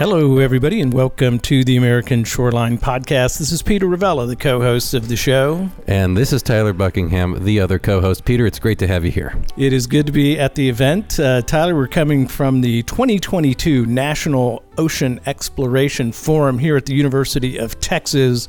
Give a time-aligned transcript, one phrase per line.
[0.00, 3.38] Hello, everybody, and welcome to the American Shoreline Podcast.
[3.38, 5.68] This is Peter Ravella, the co host of the show.
[5.86, 8.24] And this is Tyler Buckingham, the other co host.
[8.24, 9.36] Peter, it's great to have you here.
[9.58, 11.20] It is good to be at the event.
[11.20, 17.58] Uh, Tyler, we're coming from the 2022 National Ocean Exploration Forum here at the University
[17.58, 18.48] of Texas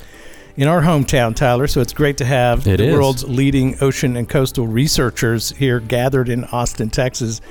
[0.55, 1.67] in our hometown, Tyler.
[1.67, 2.95] So it's great to have It the is.
[2.95, 7.41] world's leading ocean and coastal researchers here gathered in Austin, Texas.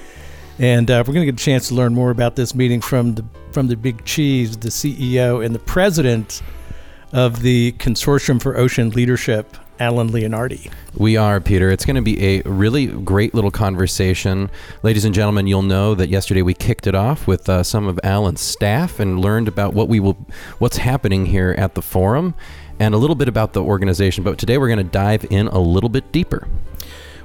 [0.61, 3.15] And uh, we're going to get a chance to learn more about this meeting from
[3.15, 6.43] the from the big cheese, the CEO and the president
[7.15, 10.71] of the Consortium for Ocean Leadership, Alan Leonardi.
[10.95, 11.71] We are, Peter.
[11.71, 14.51] It's going to be a really great little conversation.
[14.83, 17.99] Ladies and gentlemen, you'll know that yesterday we kicked it off with uh, some of
[18.05, 20.19] Alan's staff and learned about what we will,
[20.59, 22.35] what's happening here at the forum
[22.79, 24.25] and a little bit about the organization.
[24.25, 26.47] But today we're going to dive in a little bit deeper.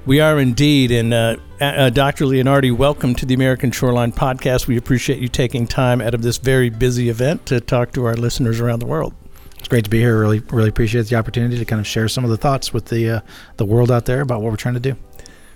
[0.06, 0.92] We are indeed.
[0.92, 2.26] And uh, uh, Dr.
[2.26, 4.68] Leonardi, welcome to the American Shoreline Podcast.
[4.68, 8.14] We appreciate you taking time out of this very busy event to talk to our
[8.14, 9.16] listeners around the world.
[9.58, 10.20] It's great to be here.
[10.20, 13.10] Really, really appreciate the opportunity to kind of share some of the thoughts with the
[13.10, 13.20] uh,
[13.58, 14.96] the world out there about what we're trying to do.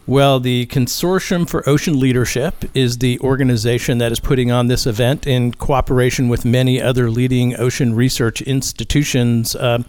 [0.07, 5.27] Well, the Consortium for Ocean Leadership is the organization that is putting on this event
[5.27, 9.55] in cooperation with many other leading ocean research institutions.
[9.55, 9.83] Uh,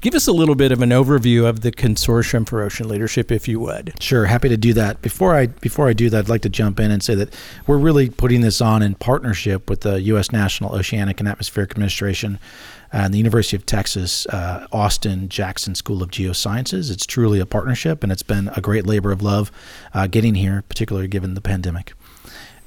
[0.00, 3.48] give us a little bit of an overview of the Consortium for Ocean Leadership, if
[3.48, 3.94] you would.
[4.00, 5.02] Sure, happy to do that.
[5.02, 7.34] Before I before I do that, I'd like to jump in and say that
[7.66, 10.32] we're really putting this on in partnership with the U.S.
[10.32, 12.38] National Oceanic and Atmospheric Administration
[12.92, 16.90] and the University of Texas uh, Austin Jackson School of Geosciences.
[16.90, 19.50] It's truly a partnership, and it's been a great labor of love
[19.92, 21.94] uh, getting here, particularly given the pandemic.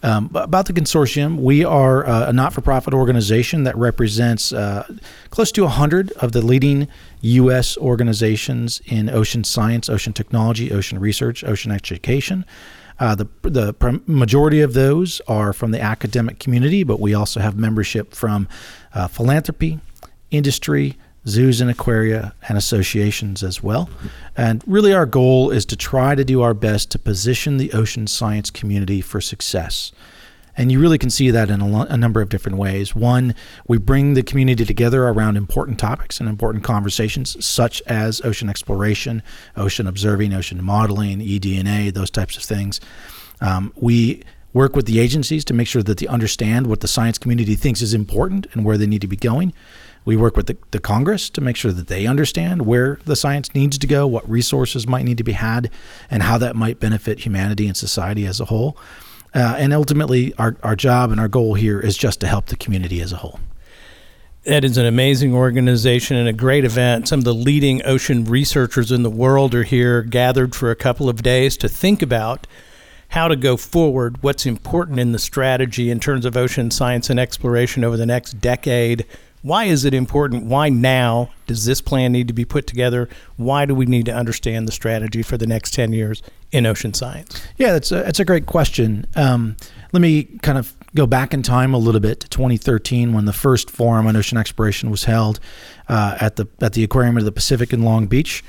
[0.01, 4.87] Um, about the consortium, we are uh, a not for profit organization that represents uh,
[5.29, 6.87] close to 100 of the leading
[7.21, 7.77] U.S.
[7.77, 12.45] organizations in ocean science, ocean technology, ocean research, ocean education.
[12.99, 17.57] Uh, the the majority of those are from the academic community, but we also have
[17.57, 18.47] membership from
[18.93, 19.79] uh, philanthropy,
[20.31, 23.89] industry, zoos and aquaria, and associations as well.
[24.37, 28.07] And really, our goal is to try to do our best to position the ocean
[28.07, 29.91] science community for success.
[30.57, 32.93] And you really can see that in a, lo- a number of different ways.
[32.93, 33.33] One,
[33.67, 39.23] we bring the community together around important topics and important conversations, such as ocean exploration,
[39.55, 42.81] ocean observing, ocean modeling, eDNA, those types of things.
[43.39, 47.17] Um, we work with the agencies to make sure that they understand what the science
[47.17, 49.53] community thinks is important and where they need to be going.
[50.05, 53.53] We work with the, the Congress to make sure that they understand where the science
[53.53, 55.69] needs to go, what resources might need to be had,
[56.09, 58.77] and how that might benefit humanity and society as a whole.
[59.35, 62.55] Uh, and ultimately, our, our job and our goal here is just to help the
[62.55, 63.39] community as a whole.
[64.45, 67.07] That is an amazing organization and a great event.
[67.07, 71.09] Some of the leading ocean researchers in the world are here, gathered for a couple
[71.09, 72.47] of days to think about
[73.09, 77.19] how to go forward, what's important in the strategy in terms of ocean science and
[77.19, 79.05] exploration over the next decade.
[79.41, 80.45] Why is it important?
[80.45, 81.31] Why now?
[81.47, 83.07] Does this plan need to be put together?
[83.37, 86.93] Why do we need to understand the strategy for the next 10 years in ocean
[86.93, 87.41] science?
[87.57, 89.05] Yeah, that's a, that's a great question.
[89.15, 89.55] Um,
[89.93, 93.33] let me kind of go back in time a little bit to 2013 when the
[93.33, 95.39] first forum on ocean exploration was held
[95.87, 98.43] uh, at the at the Aquarium of the Pacific in Long Beach.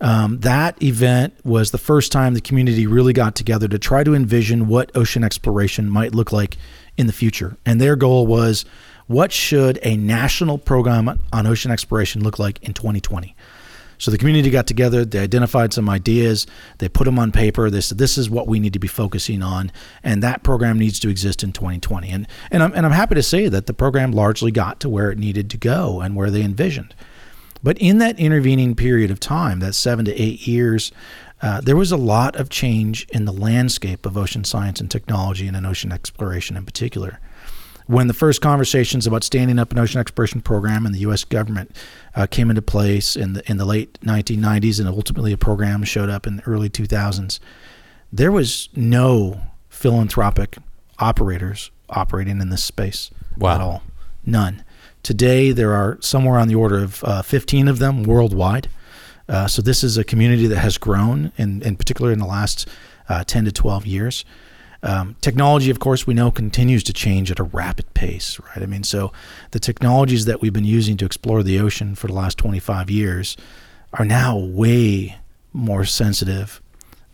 [0.00, 4.14] Um, that event was the first time the community really got together to try to
[4.14, 6.58] envision what ocean exploration might look like
[6.98, 7.56] in the future.
[7.64, 8.66] And their goal was
[9.06, 13.36] what should a national program on ocean exploration look like in 2020?
[13.98, 16.46] So the community got together, they identified some ideas,
[16.78, 17.70] they put them on paper.
[17.70, 19.72] They said, "This is what we need to be focusing on,
[20.02, 23.22] and that program needs to exist in 2020." And and I'm and I'm happy to
[23.22, 26.42] say that the program largely got to where it needed to go and where they
[26.42, 26.94] envisioned.
[27.62, 30.92] But in that intervening period of time, that seven to eight years,
[31.40, 35.48] uh, there was a lot of change in the landscape of ocean science and technology,
[35.48, 37.18] and in ocean exploration in particular
[37.86, 41.24] when the first conversations about standing up an ocean exploration program in the U.S.
[41.24, 41.74] government
[42.14, 46.08] uh, came into place in the in the late 1990s, and ultimately a program showed
[46.10, 47.38] up in the early 2000s,
[48.12, 50.56] there was no philanthropic
[50.98, 53.54] operators operating in this space Wow.
[53.54, 53.82] at all.
[54.24, 54.64] None.
[55.02, 58.68] Today, there are somewhere on the order of uh, 15 of them worldwide.
[59.28, 62.66] Uh, so this is a community that has grown, in, in particular in the last
[63.08, 64.24] uh, 10 to 12 years.
[64.82, 68.62] Um, technology, of course, we know continues to change at a rapid pace, right?
[68.62, 69.12] I mean, so
[69.50, 73.36] the technologies that we've been using to explore the ocean for the last 25 years
[73.92, 75.16] are now way
[75.52, 76.60] more sensitive,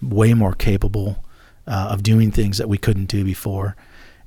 [0.00, 1.25] way more capable
[1.67, 3.76] uh, of doing things that we couldn't do before.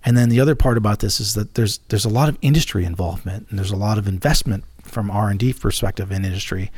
[0.05, 2.85] And then the other part about this is that there's there's a lot of industry
[2.85, 6.71] involvement and there's a lot of investment from R and D perspective in industry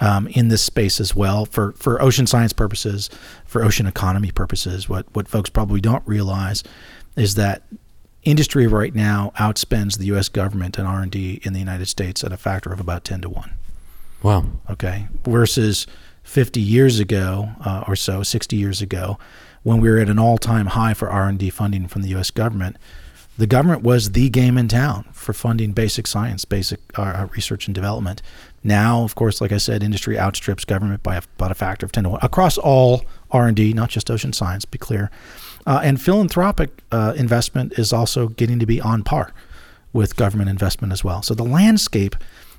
[0.00, 3.08] um, in this space as well for, for ocean science purposes,
[3.44, 4.88] for ocean economy purposes.
[4.88, 6.62] What what folks probably don't realize
[7.16, 7.62] is that
[8.26, 10.28] industry right now outspends the U.S.
[10.28, 13.54] government and R&D in the United States at a factor of about 10 to 1.
[14.22, 14.44] Wow.
[14.68, 15.06] Okay.
[15.24, 15.86] Versus
[16.24, 19.16] 50 years ago uh, or so, 60 years ago,
[19.62, 22.30] when we were at an all-time high for R&D funding from the U.S.
[22.30, 22.76] government,
[23.38, 27.74] the government was the game in town for funding basic science, basic uh, research and
[27.74, 28.22] development.
[28.64, 32.04] Now, of course, like I said, industry outstrips government by about a factor of 10
[32.04, 35.10] to 1 across all R&D, not just ocean science, be clear.
[35.66, 39.32] Uh, and philanthropic uh, investment is also getting to be on par
[39.92, 41.22] with government investment as well.
[41.22, 42.16] So the landscape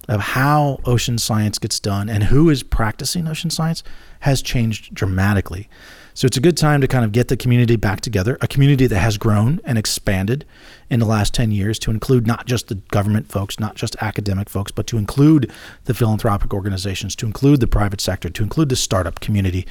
[0.08, 3.84] of how ocean science gets done and who is practicing ocean science
[4.22, 5.70] has changed dramatically.
[6.18, 8.88] So it's a good time to kind of get the community back together, a community
[8.88, 10.46] that has grown and expanded
[10.90, 14.50] in the last 10 years to include not just the government folks, not just academic
[14.50, 15.52] folks, but to include
[15.86, 19.68] the philanthropic organizations, to include the private sector, to include the startup community,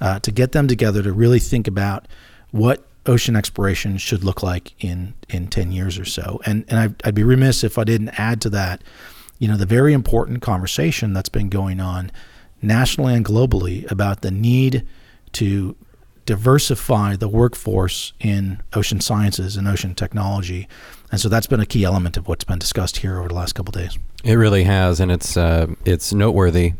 [0.00, 2.08] uh, to get them together to really think about
[2.52, 6.40] what ocean exploration should look like in, in 10 years or so.
[6.46, 8.82] And, and I'd, I'd be remiss if I didn't add to that,
[9.38, 12.10] you know, the very important conversation that's been going on
[12.62, 14.86] nationally and globally about the need–
[15.32, 15.76] to
[16.24, 20.68] diversify the workforce in ocean sciences and ocean technology.
[21.10, 23.54] And so that's been a key element of what's been discussed here over the last
[23.54, 23.98] couple days.
[24.24, 26.74] It really has, and it's uh, it's noteworthy.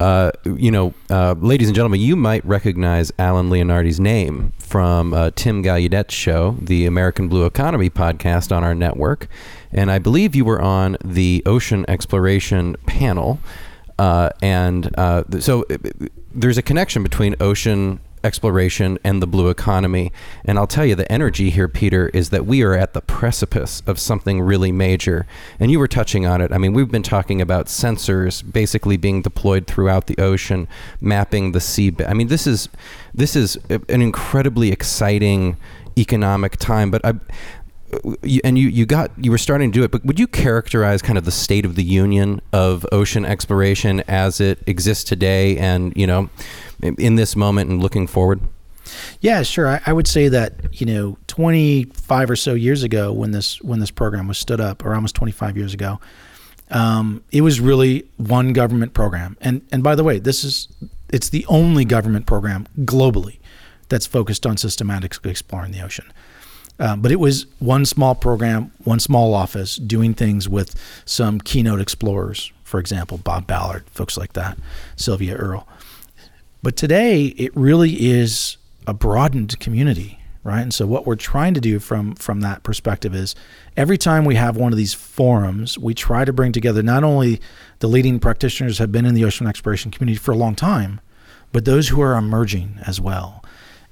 [0.00, 5.32] Uh, you know, uh, ladies and gentlemen, you might recognize Alan Leonardi's name from uh,
[5.34, 9.26] Tim Gallaudet's show, the American Blue Economy podcast on our network.
[9.72, 13.40] And I believe you were on the ocean exploration panel.
[13.98, 15.64] Uh, and uh, so
[16.34, 20.12] there's a connection between ocean exploration and the blue economy.
[20.44, 23.82] And I'll tell you, the energy here, Peter, is that we are at the precipice
[23.86, 25.26] of something really major.
[25.60, 26.52] And you were touching on it.
[26.52, 30.68] I mean, we've been talking about sensors basically being deployed throughout the ocean,
[31.00, 31.94] mapping the sea.
[32.06, 32.68] I mean, this is
[33.14, 35.56] this is an incredibly exciting
[35.96, 36.90] economic time.
[36.90, 37.14] But I,
[38.44, 41.18] and you, you got you were starting to do it, but would you characterize kind
[41.18, 46.06] of the state of the union of ocean exploration as it exists today, and you
[46.06, 46.28] know,
[46.82, 48.40] in this moment and looking forward?
[49.20, 49.68] Yeah, sure.
[49.68, 53.80] I, I, would say that you know, 25 or so years ago, when this when
[53.80, 56.00] this program was stood up, or almost 25 years ago,
[56.70, 59.36] um, it was really one government program.
[59.40, 60.68] And and by the way, this is
[61.10, 63.38] it's the only government program globally
[63.88, 66.12] that's focused on systematically exploring the ocean.
[66.78, 71.80] Uh, but it was one small program, one small office doing things with some keynote
[71.80, 74.58] explorers, for example, Bob Ballard, folks like that,
[74.94, 75.66] Sylvia Earle.
[76.62, 80.60] But today, it really is a broadened community, right?
[80.60, 83.34] And so, what we're trying to do from from that perspective is
[83.76, 87.40] every time we have one of these forums, we try to bring together not only
[87.80, 91.00] the leading practitioners have been in the ocean exploration community for a long time,
[91.52, 93.37] but those who are emerging as well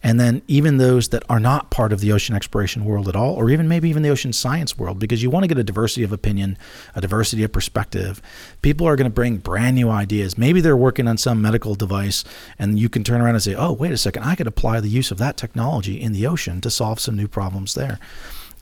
[0.06, 3.34] and then even those that are not part of the ocean exploration world at all,
[3.34, 6.04] or even maybe even the ocean science world, because you want to get a diversity
[6.04, 6.56] of opinion,
[6.94, 8.22] a diversity of perspective.
[8.62, 10.38] People are going to bring brand new ideas.
[10.38, 12.22] Maybe they're working on some medical device,
[12.56, 14.88] and you can turn around and say, oh, wait a second, I could apply the
[14.88, 17.98] use of that technology in the ocean to solve some new problems there.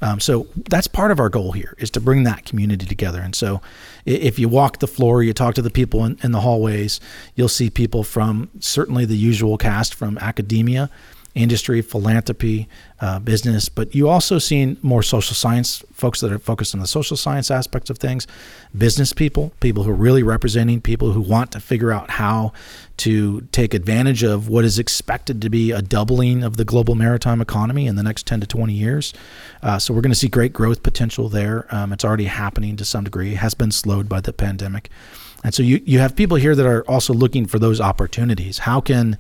[0.01, 3.21] Um, so that's part of our goal here is to bring that community together.
[3.21, 3.61] And so
[4.07, 7.01] if you walk the floor, you talk to the people in, in the hallways,
[7.35, 10.89] you'll see people from certainly the usual cast from academia
[11.35, 12.69] industry, philanthropy,
[13.01, 16.87] uh, business, but you also seen more social science folks that are focused on the
[16.87, 18.27] social science aspects of things,
[18.77, 22.53] business people, people who are really representing people who want to figure out how
[22.97, 27.41] to take advantage of what is expected to be a doubling of the global maritime
[27.41, 29.13] economy in the next 10 to 20 years.
[29.61, 31.67] Uh, so we're going to see great growth potential there.
[31.75, 33.33] Um, it's already happening to some degree.
[33.33, 34.89] It has been slowed by the pandemic.
[35.43, 38.59] And so you, you have people here that are also looking for those opportunities.
[38.59, 39.19] How can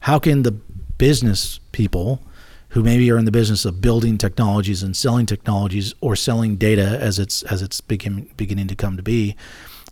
[0.00, 0.52] how can the
[0.98, 2.22] business people
[2.70, 6.98] who maybe are in the business of building technologies and selling technologies or selling data
[7.00, 9.36] as it's as it's begin, beginning to come to be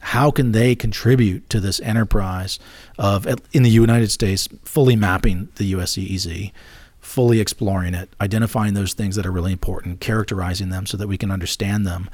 [0.01, 2.59] how can they contribute to this enterprise
[2.99, 6.53] of in the United States fully mapping the USEEZ
[7.01, 11.17] fully exploring it identifying those things that are really important characterizing them so that we
[11.17, 12.11] can understand them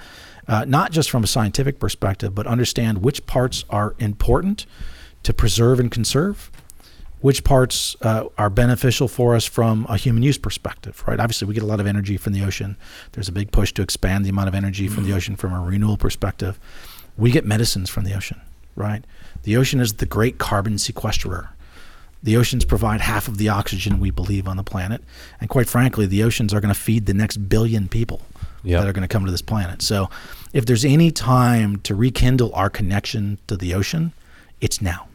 [0.46, 4.66] uh, not just from a scientific perspective but understand which parts are important
[5.22, 6.50] to preserve and conserve
[7.20, 11.20] which parts uh, are beneficial for us from a human use perspective, right?
[11.20, 12.76] Obviously, we get a lot of energy from the ocean.
[13.12, 15.16] There's a big push to expand the amount of energy from the mm-hmm.
[15.16, 16.58] ocean from a renewal perspective.
[17.16, 18.40] We get medicines from the ocean,
[18.74, 19.04] right?
[19.42, 21.48] The ocean is the great carbon sequesterer.
[22.22, 25.02] The oceans provide half of the oxygen we believe on the planet.
[25.40, 28.20] And quite frankly, the oceans are going to feed the next billion people
[28.62, 28.80] yep.
[28.80, 29.80] that are going to come to this planet.
[29.80, 30.10] So
[30.52, 34.12] if there's any time to rekindle our connection to the ocean,
[34.60, 35.06] it's now.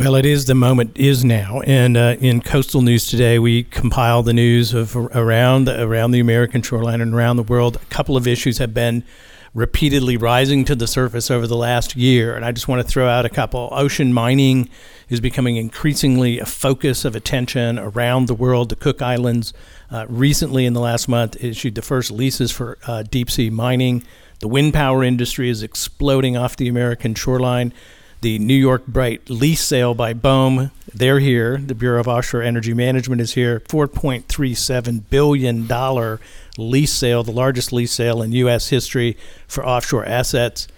[0.00, 4.22] Well, it is the moment is now, and uh, in coastal news today, we compile
[4.22, 7.76] the news of around around the American shoreline and around the world.
[7.76, 9.04] A couple of issues have been
[9.52, 13.10] repeatedly rising to the surface over the last year, and I just want to throw
[13.10, 13.68] out a couple.
[13.72, 14.70] Ocean mining
[15.10, 18.70] is becoming increasingly a focus of attention around the world.
[18.70, 19.52] The Cook Islands
[19.90, 24.02] uh, recently, in the last month, issued the first leases for uh, deep sea mining.
[24.38, 27.74] The wind power industry is exploding off the American shoreline
[28.20, 30.70] the New York Bight lease sale by BOEM.
[30.92, 31.56] They're here.
[31.58, 33.60] The Bureau of Offshore Energy Management is here.
[33.60, 36.18] $4.37 billion
[36.58, 38.68] lease sale, the largest lease sale in U.S.
[38.68, 40.68] history for offshore assets.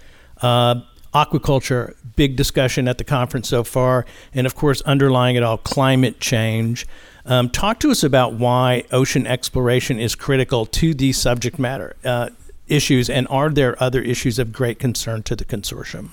[0.40, 0.82] Uh,
[1.12, 4.06] aquaculture, big discussion at the conference so far.
[4.34, 6.86] And of course, underlying it all, climate change.
[7.24, 12.30] Um, talk to us about why ocean exploration is critical to these subject matter uh,
[12.66, 16.10] issues, and are there other issues of great concern to the consortium?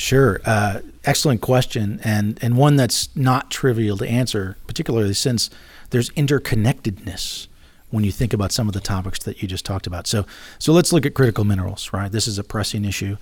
[0.00, 0.40] Sure.
[0.46, 5.50] Uh, excellent question, and, and one that's not trivial to answer, particularly since
[5.90, 7.48] there's interconnectedness
[7.90, 10.06] when you think about some of the topics that you just talked about.
[10.06, 10.24] So,
[10.58, 12.10] so let's look at critical minerals, right?
[12.10, 13.18] This is a pressing issue.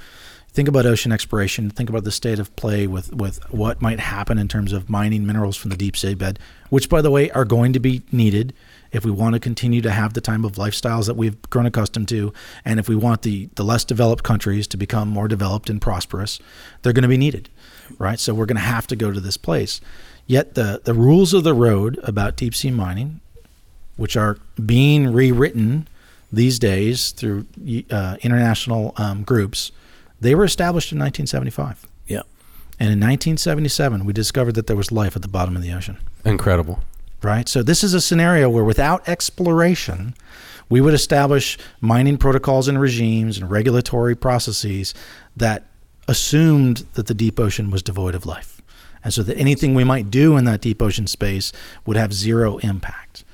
[0.50, 1.68] Think about ocean exploration.
[1.68, 5.26] Think about the state of play with, with what might happen in terms of mining
[5.26, 6.36] minerals from the deep seabed,
[6.70, 8.54] which, by the way, are going to be needed
[8.92, 12.08] if we want to continue to have the type of lifestyles that we've grown accustomed
[12.08, 12.32] to,
[12.64, 16.38] and if we want the, the less developed countries to become more developed and prosperous,
[16.82, 17.48] they're going to be needed,
[17.98, 18.18] right?
[18.18, 19.80] So we're going to have to go to this place.
[20.26, 23.20] Yet the, the rules of the road about deep sea mining,
[23.96, 25.88] which are being rewritten
[26.32, 27.46] these days through
[27.90, 29.72] uh, international um, groups,
[30.20, 31.86] they were established in 1975.
[32.06, 32.22] Yeah.
[32.78, 35.98] And in 1977, we discovered that there was life at the bottom of the ocean.
[36.24, 36.80] Incredible
[37.22, 37.48] right?
[37.48, 40.14] So this is a scenario where without exploration,
[40.68, 44.94] we would establish mining protocols and regimes and regulatory processes
[45.36, 45.64] that
[46.06, 48.60] assumed that the deep ocean was devoid of life.
[49.04, 51.52] And so that anything we might do in that deep ocean space
[51.86, 53.24] would have zero impact.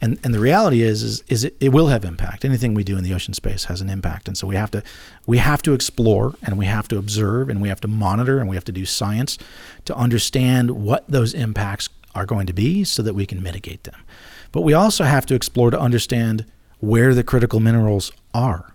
[0.00, 2.44] And, and the reality is, is, is it, it will have impact.
[2.44, 4.28] Anything we do in the ocean space has an impact.
[4.28, 4.82] And so we have to
[5.26, 8.48] we have to explore and we have to observe and we have to monitor and
[8.48, 9.38] we have to do science
[9.86, 14.00] to understand what those impacts are going to be so that we can mitigate them.
[14.52, 16.46] But we also have to explore to understand
[16.80, 18.74] where the critical minerals are.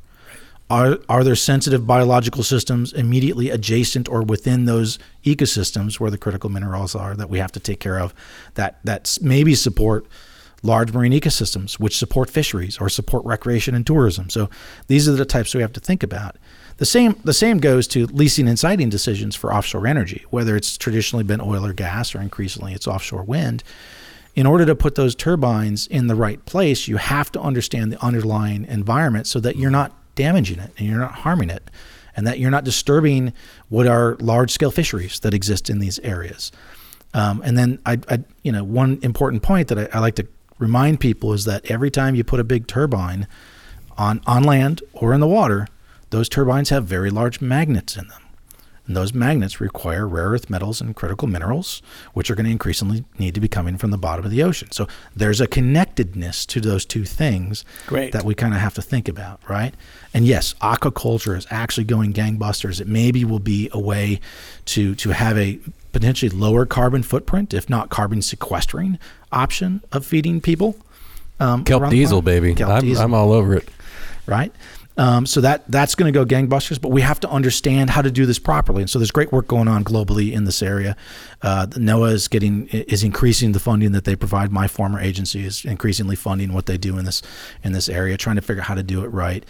[0.69, 6.49] Are, are there sensitive biological systems immediately adjacent or within those ecosystems where the critical
[6.51, 8.13] minerals are that we have to take care of
[8.53, 10.05] that that maybe support
[10.61, 14.47] large marine ecosystems which support fisheries or support recreation and tourism so
[14.85, 16.35] these are the types we have to think about
[16.79, 20.77] the same the same goes to leasing and siting decisions for offshore energy, whether it's
[20.77, 23.63] traditionally been oil or gas or increasingly it's offshore wind.
[24.35, 28.01] In order to put those turbines in the right place, you have to understand the
[28.01, 31.69] underlying environment so that you're not damaging it and you're not harming it
[32.15, 33.33] and that you're not disturbing
[33.67, 36.51] what are large scale fisheries that exist in these areas.
[37.13, 40.27] Um, and then I, I, you know, one important point that I, I like to
[40.59, 43.27] remind people is that every time you put a big turbine
[43.97, 45.67] on on land or in the water,
[46.09, 48.21] those turbines have very large magnets in them.
[48.89, 53.05] And those magnets require rare earth metals and critical minerals, which are going to increasingly
[53.19, 54.71] need to be coming from the bottom of the ocean.
[54.71, 58.13] So there's a connectedness to those two things Great.
[58.13, 59.75] that we kind of have to think about, right?
[60.11, 62.81] And yes, aquaculture is actually going gangbusters.
[62.81, 64.21] It maybe will be a way
[64.65, 65.59] to to have a
[65.91, 68.97] potentially lower carbon footprint, if not carbon sequestering
[69.31, 70.75] option of feeding people.
[71.39, 72.55] Um, Kelp diesel, baby.
[72.55, 73.03] Kelp I'm, diesel.
[73.03, 73.69] I'm all over it.
[74.25, 74.51] Right.
[74.99, 78.11] Um, so that that's going to go gangbusters, but we have to understand how to
[78.11, 78.81] do this properly.
[78.81, 80.97] And so there's great work going on globally in this area.
[81.41, 84.51] Uh, NOAA is getting is increasing the funding that they provide.
[84.51, 87.21] My former agency is increasingly funding what they do in this
[87.63, 89.45] in this area, trying to figure out how to do it right.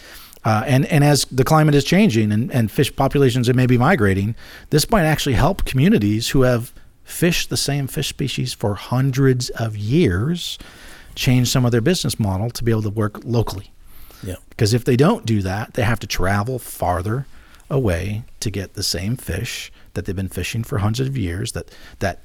[0.46, 4.36] Uh, and and as the climate is changing and, and fish populations are maybe migrating,
[4.70, 6.72] this might actually help communities who have
[7.04, 10.60] fished the same fish species for hundreds of years
[11.16, 13.74] change some of their business model to be able to work locally.
[14.24, 14.36] Yeah.
[14.50, 17.26] Because if they don't do that, they have to travel farther
[17.70, 21.70] away to get the same fish that they've been fishing for hundreds of years that
[22.00, 22.22] that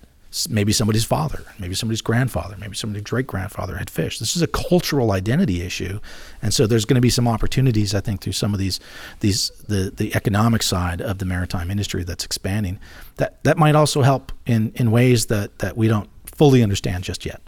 [0.48, 4.18] maybe somebody's father, maybe somebody's grandfather, maybe somebody's great grandfather had fished.
[4.18, 6.00] This is a cultural identity issue,
[6.42, 8.80] and so there's going to be some opportunities, I think, through some of these
[9.20, 12.78] these the the economic side of the maritime industry that's expanding.
[13.16, 17.24] That that might also help in in ways that that we don't fully understand just
[17.24, 17.40] yet.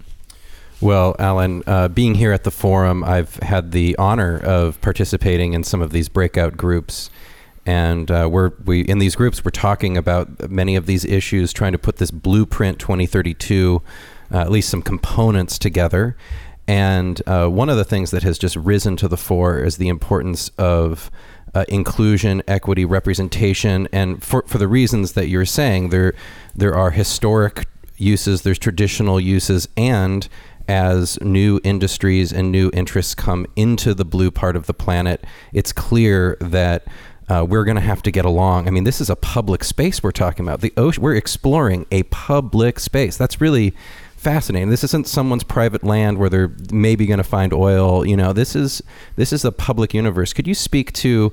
[0.81, 5.65] Well, Alan, uh, being here at the forum, I've had the honor of participating in
[5.65, 7.09] some of these breakout groups.
[7.65, 11.73] And uh, we're we in these groups we're talking about many of these issues, trying
[11.73, 13.83] to put this blueprint 2032,
[14.31, 16.15] uh, at least some components together.
[16.69, 19.89] And uh, one of the things that has just risen to the fore is the
[19.89, 21.11] importance of
[21.55, 26.13] uh, inclusion, equity, representation, and for, for the reasons that you're saying, there
[26.55, 27.67] there are historic
[27.97, 30.29] uses, there's traditional uses, and
[30.69, 35.73] as new industries and new interests come into the blue part of the planet, it's
[35.73, 36.87] clear that
[37.29, 38.69] uh, we're going to have to get along.
[38.69, 40.61] I mean, this is a public space we're talking about.
[40.61, 43.17] The ocean, we're exploring a public space.
[43.17, 43.75] That's really
[44.17, 44.71] fascinating.
[44.71, 48.07] This isn't someone's private land where they're maybe going to find oil.
[48.07, 48.83] You know, this is
[49.17, 50.33] this is a public universe.
[50.33, 51.33] Could you speak to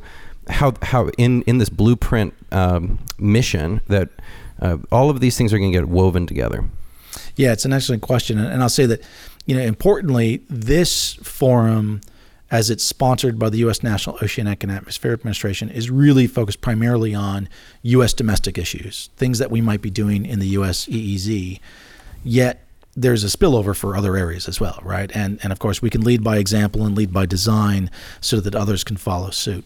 [0.50, 4.10] how how in in this blueprint um, mission that
[4.62, 6.66] uh, all of these things are going to get woven together?
[7.36, 9.02] Yeah, it's an excellent question, and I'll say that
[9.46, 12.02] you know importantly, this forum.
[12.52, 13.82] As it's sponsored by the U.S.
[13.82, 17.50] National Oceanic and Atmospheric Administration, is really focused primarily on
[17.82, 18.14] U.S.
[18.14, 20.86] domestic issues, things that we might be doing in the U.S.
[20.86, 21.60] EEZ.
[22.24, 22.64] Yet
[22.96, 25.12] there's a spillover for other areas as well, right?
[25.16, 27.90] And and of course we can lead by example and lead by design
[28.22, 29.66] so that others can follow suit.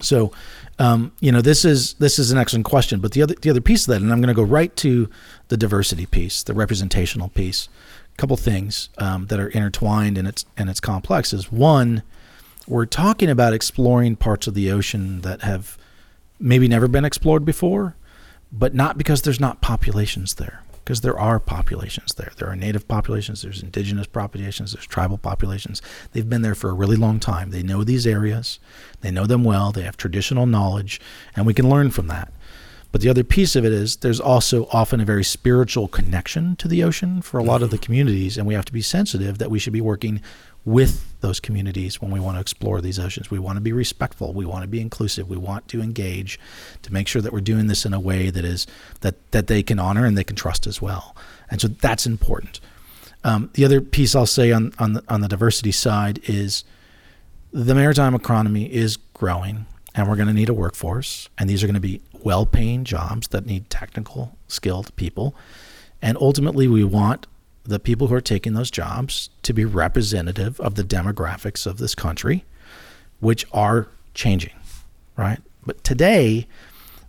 [0.00, 0.30] So,
[0.78, 3.00] um, you know, this is this is an excellent question.
[3.00, 5.08] But the other the other piece of that, and I'm going to go right to
[5.48, 7.68] the diversity piece, the representational piece.
[8.12, 12.02] A couple things um, that are intertwined and it's and it's complex is one,
[12.66, 15.76] we're talking about exploring parts of the ocean that have
[16.38, 17.94] maybe never been explored before,
[18.50, 22.30] but not because there's not populations there because there are populations there.
[22.36, 25.82] There are native populations, there's indigenous populations, there's tribal populations.
[26.12, 27.50] They've been there for a really long time.
[27.50, 28.60] They know these areas,
[29.00, 31.00] they know them well, they have traditional knowledge,
[31.34, 32.32] and we can learn from that.
[32.92, 36.68] But the other piece of it is there's also often a very spiritual connection to
[36.68, 37.84] the ocean for a lot of the mm-hmm.
[37.84, 40.22] communities, and we have to be sensitive that we should be working
[40.66, 43.30] with those communities when we want to explore these oceans.
[43.30, 44.34] We want to be respectful.
[44.34, 45.28] We want to be inclusive.
[45.28, 46.38] We want to engage
[46.82, 48.66] to make sure that we're doing this in a way that is
[49.00, 51.16] that that they can honor and they can trust as well.
[51.50, 52.60] And so that's important.
[53.22, 56.64] Um, the other piece I'll say on on the, on the diversity side is
[57.52, 61.66] the maritime economy is growing, and we're going to need a workforce, and these are
[61.66, 65.34] going to be well-paying jobs that need technical, skilled people,
[66.02, 67.28] and ultimately we want
[67.66, 71.94] the people who are taking those jobs to be representative of the demographics of this
[71.94, 72.44] country,
[73.20, 74.54] which are changing,
[75.16, 75.40] right?
[75.64, 76.46] But today,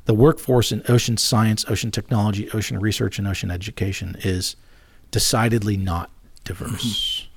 [0.05, 4.55] the workforce in ocean science, ocean technology, ocean research, and ocean education is
[5.11, 6.09] decidedly not
[6.43, 7.27] diverse.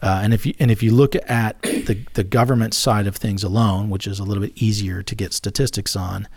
[0.00, 3.42] Uh, and if you and if you look at the the government side of things
[3.42, 6.28] alone, which is a little bit easier to get statistics on,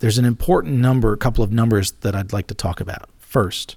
[0.00, 3.08] there's an important number, a couple of numbers that I'd like to talk about.
[3.18, 3.76] First,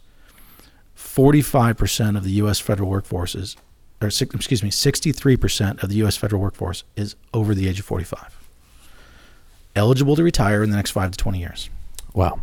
[1.14, 2.60] 45% of the U.S.
[2.60, 3.56] federal workforce is,
[4.02, 6.18] or excuse me, 63% of the U.S.
[6.18, 8.48] federal workforce is over the age of 45,
[9.76, 11.70] eligible to retire in the next five to 20 years.
[12.14, 12.42] Wow.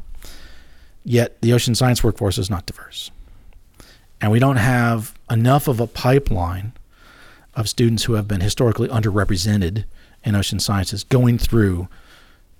[1.04, 3.10] Yet the ocean science workforce is not diverse.
[4.20, 6.72] And we don't have enough of a pipeline
[7.54, 9.84] of students who have been historically underrepresented
[10.22, 11.88] in ocean sciences going through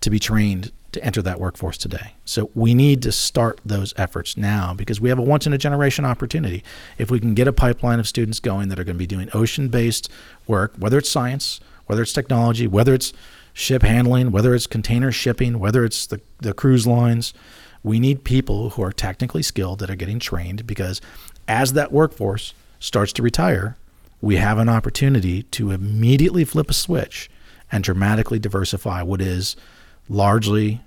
[0.01, 2.14] to be trained to enter that workforce today.
[2.24, 5.59] So we need to start those efforts now because we have a once in a
[5.59, 6.64] generation opportunity.
[6.98, 9.29] If we can get a pipeline of students going that are going to be doing
[9.33, 10.11] ocean based
[10.46, 13.12] work, whether it's science, whether it's technology, whether it's
[13.53, 17.35] ship handling, whether it's container shipping, whether it's the, the cruise lines,
[17.83, 21.00] we need people who are technically skilled that are getting trained because
[21.48, 23.76] as that workforce starts to retire,
[24.20, 27.31] we have an opportunity to immediately flip a switch
[27.72, 29.57] and dramatically diversify what is
[30.11, 30.81] largely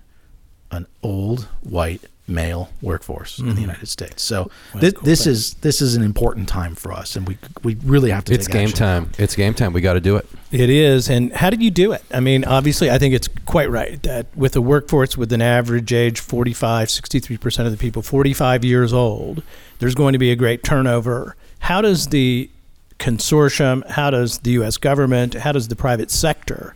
[0.69, 3.41] an old white male workforce mm-hmm.
[3.41, 3.69] in the mm-hmm.
[3.69, 4.23] United States.
[4.23, 5.33] So th- cool this thing.
[5.33, 8.33] is this is an important time for us, and we we really have to.
[8.33, 8.77] It's game action.
[8.77, 9.12] time.
[9.17, 9.73] It's game time.
[9.73, 10.27] We got to do it.
[10.51, 11.09] It is.
[11.09, 12.03] And how did you do it?
[12.13, 15.91] I mean, obviously, I think it's quite right that with a workforce with an average
[15.91, 19.43] age 45, 63 percent of the people 45 years old,
[19.79, 21.36] there's going to be a great turnover.
[21.59, 22.49] How does the
[22.99, 24.77] consortium, how does the U.S.
[24.77, 26.73] government, how does the private sector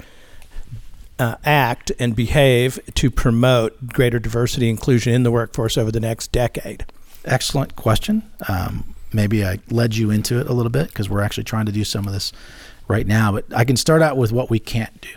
[1.19, 6.31] uh, act and behave to promote greater diversity inclusion in the workforce over the next
[6.31, 6.85] decade?
[7.25, 8.23] Excellent question.
[8.47, 11.71] Um, maybe I led you into it a little bit because we're actually trying to
[11.71, 12.31] do some of this
[12.87, 13.31] right now.
[13.31, 15.09] But I can start out with what we can't do.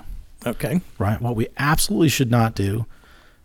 [0.46, 0.80] Okay.
[0.98, 1.20] Right.
[1.20, 2.86] What we absolutely should not do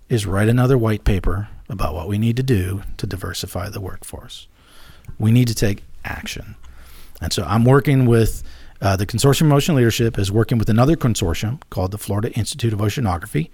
[0.10, 4.48] is write another white paper about what we need to do to diversify the workforce.
[5.20, 6.56] We need to take action.
[7.22, 8.44] And so I'm working with
[8.86, 12.71] uh, the Consortium of Ocean Leadership is working with another consortium called the Florida Institute
[12.71, 13.50] of Oceanography,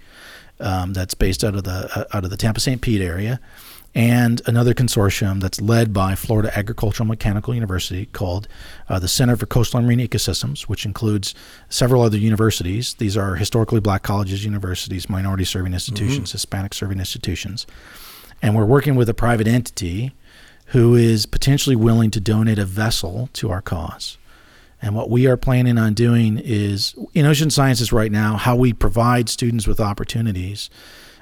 [0.60, 2.82] um, that's based out of the uh, out of the Tampa St.
[2.82, 3.40] Pete area,
[3.94, 8.46] and another consortium that's led by Florida Agricultural Mechanical University called
[8.90, 11.34] uh, the Center for Coastal and Marine Ecosystems, which includes
[11.70, 12.92] several other universities.
[12.94, 16.34] These are historically black colleges, universities, minority serving institutions, mm-hmm.
[16.34, 17.66] Hispanic serving institutions,
[18.42, 20.12] and we're working with a private entity
[20.66, 24.18] who is potentially willing to donate a vessel to our cause
[24.84, 28.72] And what we are planning on doing is in ocean sciences right now, how we
[28.72, 30.68] provide students with opportunities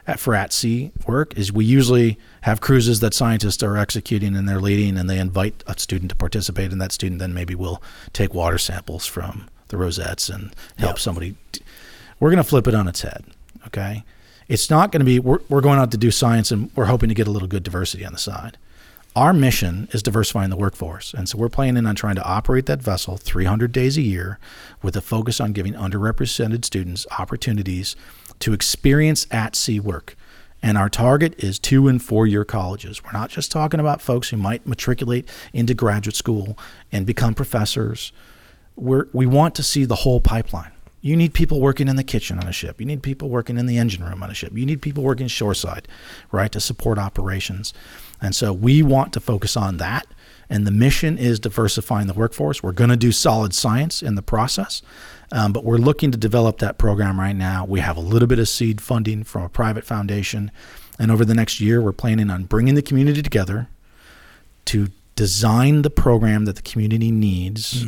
[0.06, 4.48] at, for at sea work is we usually have cruises that scientists are executing and
[4.48, 7.82] they're leading, and they invite a student to participate, and that student then maybe will
[8.14, 10.98] take water samples from the rosettes and help Yep.
[10.98, 11.36] somebody.
[12.18, 13.24] We're going to flip it on its head.
[13.66, 14.04] Okay.
[14.48, 17.08] It's not going to be, we're, we're going out to do science and we're hoping
[17.10, 18.56] to get a little good diversity on the side.
[19.16, 21.14] Our mission is diversifying the workforce.
[21.14, 24.38] And so we're planning on trying to operate that vessel 300 days a year
[24.82, 27.96] with a focus on giving underrepresented students opportunities
[28.38, 30.14] to experience at sea work.
[30.62, 33.02] And our target is two and four year colleges.
[33.02, 36.56] We're not just talking about folks who might matriculate into graduate school
[36.92, 38.12] and become professors.
[38.76, 40.70] We're, we want to see the whole pipeline.
[41.00, 42.78] You need people working in the kitchen on a ship.
[42.78, 44.52] You need people working in the engine room on a ship.
[44.54, 45.88] You need people working shoreside,
[46.30, 47.72] right, to support operations.
[48.20, 50.06] And so we want to focus on that.
[50.48, 52.62] And the mission is diversifying the workforce.
[52.62, 54.82] We're going to do solid science in the process,
[55.30, 57.64] um, but we're looking to develop that program right now.
[57.64, 60.50] We have a little bit of seed funding from a private foundation.
[60.98, 63.68] And over the next year, we're planning on bringing the community together
[64.66, 67.86] to design the program that the community needs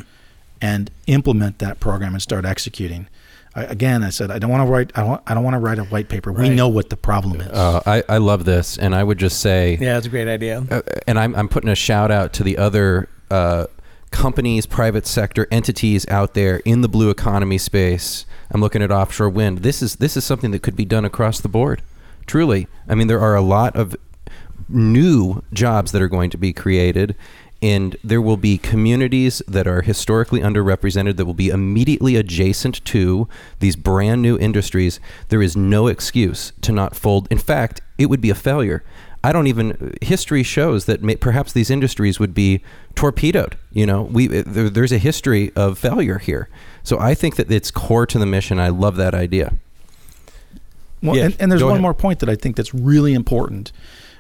[0.60, 3.08] and implement that program and start executing.
[3.54, 4.92] I, again, I said I don't want to write.
[4.94, 5.22] I don't.
[5.26, 6.32] I don't want to write a white paper.
[6.32, 7.48] We know what the problem is.
[7.48, 10.64] Uh, I, I love this, and I would just say, Yeah, it's a great idea.
[10.70, 13.66] uh, and I'm, I'm putting a shout out to the other uh,
[14.10, 18.24] companies, private sector entities out there in the blue economy space.
[18.50, 19.58] I'm looking at offshore wind.
[19.58, 21.82] This is this is something that could be done across the board.
[22.26, 23.94] Truly, I mean, there are a lot of
[24.68, 27.14] new jobs that are going to be created.
[27.62, 33.28] And there will be communities that are historically underrepresented that will be immediately adjacent to
[33.60, 34.98] these brand new industries.
[35.28, 37.28] There is no excuse to not fold.
[37.30, 38.82] In fact, it would be a failure.
[39.24, 39.96] I don't even.
[40.02, 42.60] History shows that may, perhaps these industries would be
[42.96, 43.56] torpedoed.
[43.72, 46.48] You know, we eh, there, there's a history of failure here.
[46.82, 48.58] So I think that it's core to the mission.
[48.58, 49.54] I love that idea.
[51.00, 51.82] Well, Yeah, and, and there's one ahead.
[51.82, 53.70] more point that I think that's really important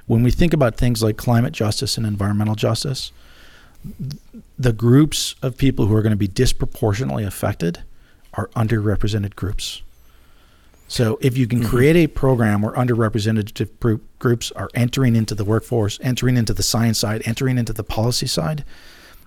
[0.06, 3.10] when we think about things like climate justice and environmental justice.
[4.58, 7.82] The groups of people who are going to be disproportionately affected
[8.34, 9.82] are underrepresented groups.
[10.88, 11.68] So if you can Mm-hmm.
[11.68, 16.62] create a program where underrepresented gr- groups are entering into the workforce, entering into the
[16.62, 18.64] science side, entering into the policy side,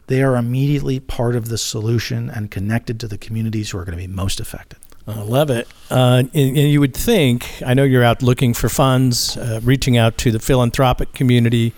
[0.08, 3.98] they are immediately part of the solution and connected to the communities who are going
[3.98, 4.78] to be most affected.
[5.08, 5.68] I love it.
[5.90, 9.98] Uh, and, and you would think, I know you're out looking for funds, uh, reaching
[9.98, 11.74] out to the philanthropic community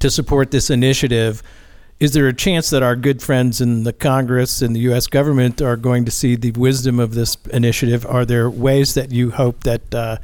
[0.00, 1.42] to support this initiative.
[2.00, 5.06] Is there a chance that our good friends in the Congress and the U.S.
[5.06, 8.06] government are going to see the wisdom of this initiative?
[8.06, 10.16] Are there ways that you hope that uh,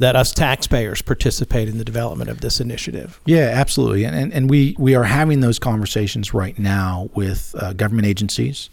[0.00, 3.20] that us taxpayers participate in the development of this initiative?
[3.26, 4.02] Yeah, absolutely.
[4.04, 8.70] And, and, and we, we are having those conversations right now with uh, government agencies,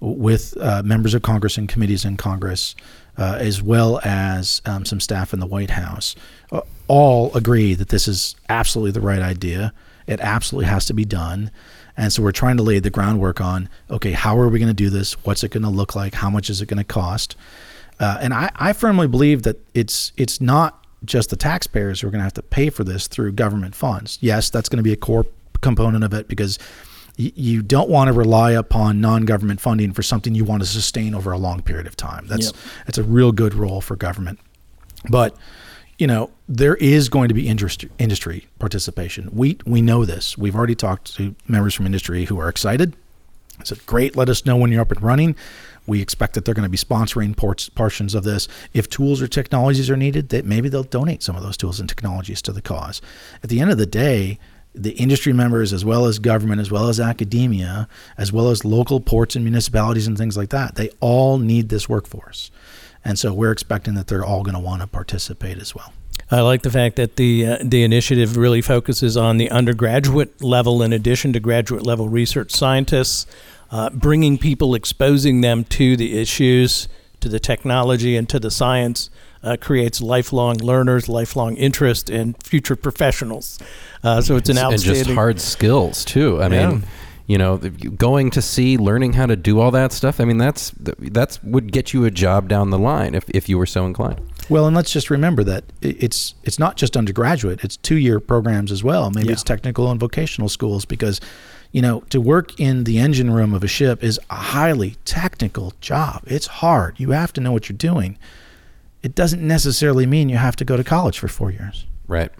[0.00, 2.76] with uh, members of Congress and committees in Congress,
[3.16, 6.14] uh, as well as um, some staff in the White House.
[6.52, 9.72] Uh, all agree that this is absolutely the right idea.
[10.08, 11.50] It absolutely has to be done.
[11.96, 14.74] And so we're trying to lay the groundwork on okay, how are we going to
[14.74, 15.12] do this?
[15.24, 16.14] What's it going to look like?
[16.14, 17.36] How much is it going to cost?
[18.00, 22.10] Uh, and I, I firmly believe that it's it's not just the taxpayers who are
[22.10, 24.18] going to have to pay for this through government funds.
[24.20, 25.26] Yes, that's going to be a core
[25.60, 26.58] component of it because
[27.18, 31.14] y- you don't want to rely upon non-government funding for something you want to sustain
[31.14, 32.26] over a long period of time.
[32.28, 32.54] That's Yep.
[32.86, 34.38] that's a real good role for government.
[35.10, 35.36] But
[35.98, 39.28] you know there is going to be industry industry participation.
[39.32, 40.38] We we know this.
[40.38, 42.96] We've already talked to members from industry who are excited.
[43.60, 45.36] I said, "Great, let us know when you're up and running."
[45.86, 48.46] We expect that they're going to be sponsoring ports, portions of this.
[48.74, 51.88] If tools or technologies are needed, that maybe they'll donate some of those tools and
[51.88, 53.00] technologies to the cause.
[53.42, 54.38] At the end of the day,
[54.74, 59.00] the industry members, as well as government, as well as academia, as well as local
[59.00, 62.50] ports and municipalities and things like that, they all need this workforce.
[63.08, 65.94] And so we're expecting that they're all going to want to participate as well.
[66.30, 70.82] I like the fact that the uh, the initiative really focuses on the undergraduate level,
[70.82, 73.26] in addition to graduate level research scientists,
[73.70, 76.86] uh, bringing people, exposing them to the issues,
[77.20, 79.08] to the technology, and to the science.
[79.40, 83.56] Uh, creates lifelong learners, lifelong interest, and future professionals.
[84.02, 86.42] Uh, so it's an outstanding and just hard skills too.
[86.42, 86.70] I Yeah.
[86.70, 86.82] mean,
[87.28, 90.18] you know, going to sea, learning how to do all that stuff.
[90.18, 93.58] I mean, that's that's would get you a job down the line if, if you
[93.58, 94.20] were so inclined.
[94.48, 98.72] Well, and let's just remember that it's it's not just undergraduate; it's two year programs
[98.72, 99.10] as well.
[99.10, 99.34] Maybe Yeah.
[99.34, 101.20] it's technical and vocational schools because,
[101.70, 105.74] you know, to work in the engine room of a ship is a highly technical
[105.82, 106.22] job.
[106.26, 106.98] It's hard.
[106.98, 108.16] You have to know what you're doing.
[109.02, 111.84] It doesn't necessarily mean you have to go to college for four years.
[112.08, 112.32] Right.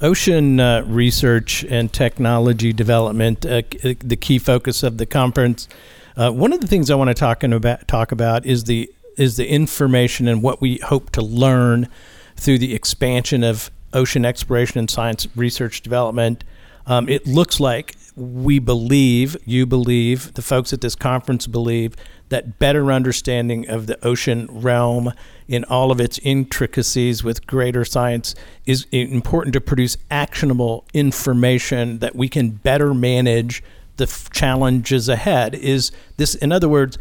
[0.00, 3.62] Ocean uh, research and technology development, uh,
[3.98, 5.68] the key focus of the conference.
[6.16, 9.36] Uh, one of the things I want to talk about talk about is the is
[9.36, 11.88] the information and what we hope to learn
[12.36, 16.44] through the expansion of ocean exploration and science research development.
[16.86, 21.94] Um, it looks like we believe, you believe, the folks at this conference believe
[22.28, 25.12] that better understanding of the ocean realm
[25.46, 28.34] in all of its intricacies with greater science
[28.66, 33.62] is important to produce actionable information that we can better manage
[33.96, 35.54] the f- challenges ahead.
[35.54, 36.98] Is this, in other words,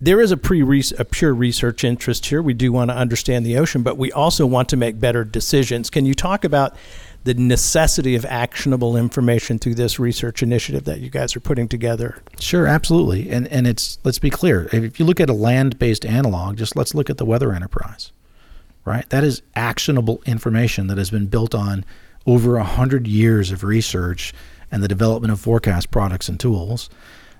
[0.00, 0.62] there is a pre
[0.98, 2.42] a pure research interest here.
[2.42, 5.88] We do want to understand the ocean, but we also want to make better decisions.
[5.88, 6.76] Can you talk about
[7.24, 12.22] the necessity of actionable information through this research initiative that you guys are putting together.
[12.38, 13.30] Sure, absolutely.
[13.30, 14.68] And and it's let's be clear.
[14.72, 18.12] If you look at a land-based analog, just let's look at the weather enterprise.
[18.84, 19.08] Right?
[19.08, 21.86] That is actionable information that has been built on
[22.26, 24.34] over a hundred years of research
[24.70, 26.90] and the development of forecast products and tools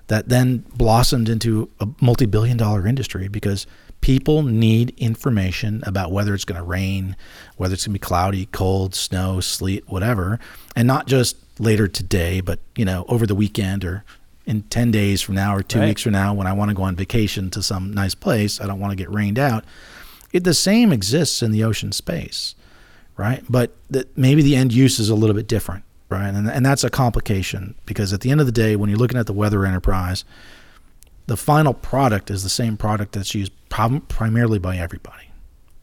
[0.07, 3.67] that then blossomed into a multi-billion dollar industry because
[4.05, 7.17] people need information about whether it's going to rain,
[7.57, 10.39] whether it's going to be cloudy, cold, snow, sleet, whatever,
[10.77, 14.05] and not just later today, but you know over the weekend or
[14.45, 15.87] in 10 days from now or two right.
[15.87, 18.61] weeks from now when I want to go on vacation to some nice place.
[18.61, 19.65] I don't want to get rained out.
[20.35, 22.55] It, the same exists in the ocean space,
[23.17, 23.43] right?
[23.49, 23.75] But
[24.17, 26.29] maybe the end use is a little bit different, right?
[26.29, 29.19] And, and that's a complication because at the end of the day, when you're looking
[29.19, 30.27] at the weather enterprise,
[31.27, 35.31] the final product is the same product that's used prim- primarily by everybody,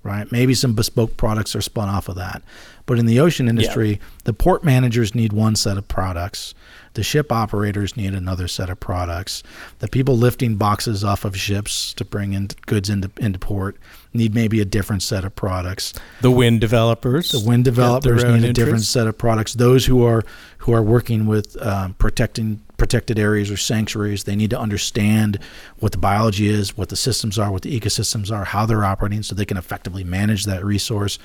[0.03, 0.31] right?
[0.31, 2.43] Maybe some bespoke products are spun off of that.
[2.85, 3.97] But in the ocean industry, yeah.
[4.25, 6.53] the port managers need one set of products.
[6.93, 9.43] The ship operators need another set of products.
[9.79, 13.77] The people lifting boxes off of ships to bring in goods into, into port
[14.13, 15.93] need maybe a different set of products.
[16.19, 17.31] The wind developers.
[17.31, 19.53] The wind developers need a different set of products.
[19.53, 20.23] Those who are
[20.57, 24.23] who are working with um, protecting protected areas or sanctuaries.
[24.23, 25.37] They need to understand
[25.77, 29.21] what the biology is, what the systems are, what the ecosystems are, how they're operating,
[29.21, 31.19] so they can effectively manage that resource.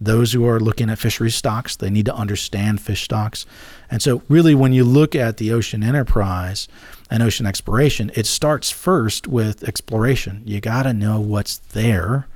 [0.00, 3.46] Those who are looking at fishery stocks, they need to understand fish stocks.
[3.90, 6.68] And so, really, when you look at the ocean enterprise
[7.10, 10.42] and ocean exploration, it starts first with exploration.
[10.44, 12.28] You got to know what's there,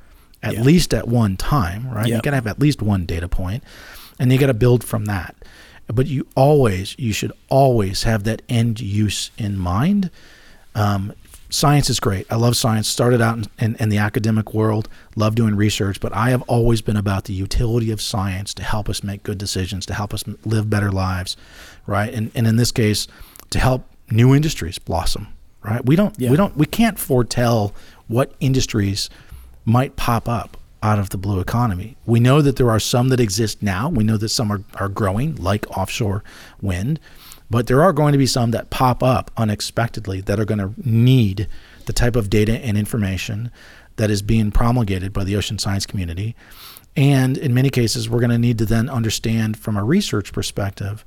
[0.42, 0.62] at yeah.
[0.62, 2.08] least at one time, right?
[2.08, 2.16] Yep.
[2.16, 3.62] You got to have at least one data point,
[4.18, 5.36] and you got to build from that
[5.88, 10.10] but you always you should always have that end use in mind.
[10.74, 11.12] Um,
[11.48, 12.26] science is great.
[12.30, 12.88] I love science.
[12.88, 14.88] Started out in, in, in, the academic world.
[15.14, 16.00] Love doing research.
[16.00, 19.38] But i have always been about the utility of science to help us make good
[19.38, 21.36] decisions to help us live better lives
[21.86, 22.12] right?
[22.12, 23.06] And, and in this case
[23.50, 25.28] to help new industries blossom
[25.62, 25.84] right?
[25.84, 26.30] We don't yeah.
[26.30, 27.74] we don't we can't foretell
[28.08, 29.10] what industries
[29.64, 31.96] might pop up out of the blue economy.
[32.06, 33.88] We know that there are some that exist now.
[33.88, 36.22] We know that some are, are growing, like offshore
[36.60, 37.00] wind,
[37.50, 40.72] but there are going to be some that pop up unexpectedly that are going to
[40.88, 41.48] need
[41.86, 43.50] the type of data and information
[43.96, 46.36] that is being promulgated by the ocean science community.
[46.96, 51.04] And in many cases, we're going to need to then understand from a research perspective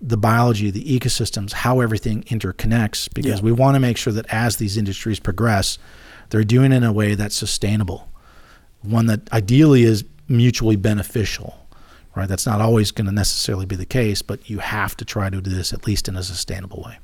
[0.00, 3.44] the biology, the ecosystems, how everything interconnects, because yeah.
[3.44, 5.76] we want to make sure that as these industries progress,
[6.30, 8.08] they're doing it in a way that's sustainable
[8.82, 11.66] one that ideally is mutually beneficial,
[12.14, 12.28] right?
[12.28, 15.40] That's not always going to necessarily be the case, but you have to try to
[15.40, 16.98] do this at least in a sustainable way.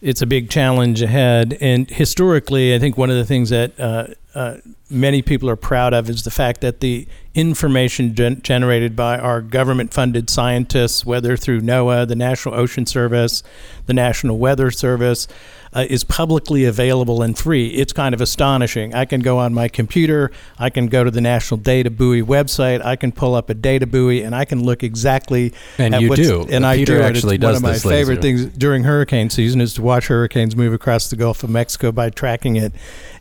[0.00, 1.58] It's a big challenge ahead.
[1.60, 5.92] And historically, I think one of the things that uh, uh, many people are proud
[5.92, 11.36] of is the fact that the information gen- generated by our government funded scientists, whether
[11.36, 13.42] through NOAA, the National Ocean Service,
[13.86, 15.28] the National Weather Service,
[15.72, 17.68] uh, is publicly available and free.
[17.68, 18.92] It's kind of astonishing.
[18.92, 22.84] I can go on my computer, I can go to the National Data Buoy website,
[22.84, 25.52] I can pull up a data buoy, and I can look exactly.
[25.78, 26.46] And you do.
[26.50, 27.02] And I Peter do.
[27.02, 30.08] Actually it's does one of my this favorite things during hurricane season is to watch
[30.08, 32.72] hurricanes move across the Gulf of Mexico by tracking it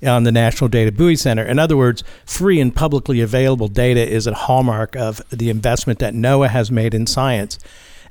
[0.03, 1.43] on the National Data Buoy Center.
[1.43, 6.13] In other words, free and publicly available data is a hallmark of the investment that
[6.13, 7.57] NOAA has made in science.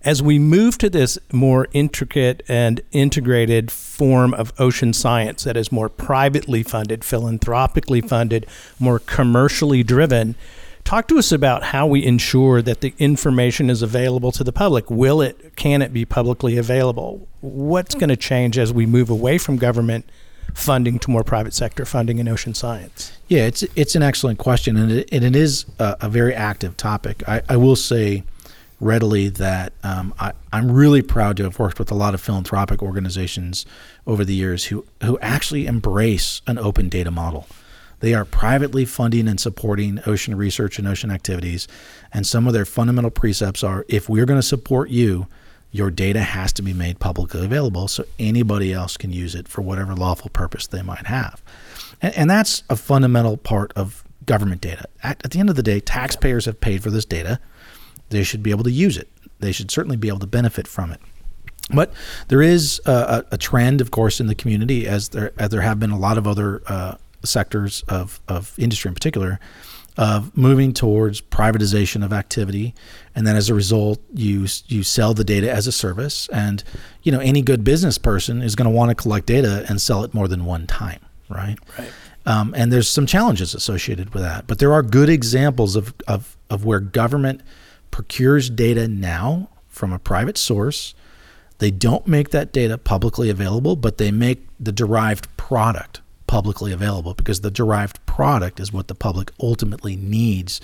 [0.04, 5.70] As we move to this more intricate and integrated form of ocean science that is
[5.70, 8.46] more privately funded, philanthropically funded,
[8.78, 10.34] more commercially driven,
[10.84, 14.90] talk to us about how we ensure that the information is available to the public.
[14.90, 17.28] Will it, can it be publicly available?
[17.42, 20.08] What's going to change as we move away from government
[20.54, 23.12] funding to more private sector funding in ocean science?
[23.28, 26.76] Yeah, it's it's an excellent question, and it, and it is a, a very active
[26.76, 27.22] topic.
[27.28, 28.24] I, I will say
[28.80, 32.82] readily that um, I, am really proud to have worked with a lot of philanthropic
[32.82, 33.66] organizations
[34.06, 37.46] over the years who who actually embrace an open data model.
[38.00, 41.66] They are privately funding and supporting ocean research and ocean activities.
[42.12, 45.26] And some of their fundamental precepts are if we're going to support you,
[45.70, 49.60] your data has to be made publicly available so anybody else can use it for
[49.60, 51.42] whatever lawful purpose they might have.
[52.00, 54.86] And, and that's a fundamental part of government data.
[55.02, 57.38] At, at the end of the day, taxpayers have paid for this data.
[58.10, 59.08] They should be able to use it.
[59.40, 61.00] They should certainly be able to benefit from it.
[61.70, 61.92] But
[62.28, 65.78] there is a, a, trend, of course, in the community, as there as there have
[65.78, 69.38] been a lot of other uh, sectors of, of industry in particular,
[69.98, 72.72] of moving towards privatization of activity,
[73.16, 76.62] and then as a result, you you sell the data as a service, and
[77.02, 80.04] you know any good business person is going to want to collect data and sell
[80.04, 81.58] it more than one time, right?
[81.76, 81.90] Right.
[82.24, 86.36] Um, and there's some challenges associated with that, but there are good examples of of
[86.48, 87.40] of where government
[87.90, 90.94] procures data now from a private source.
[91.58, 97.14] They don't make that data publicly available, but they make the derived product publicly available
[97.14, 100.60] because the derived product is what the public ultimately needs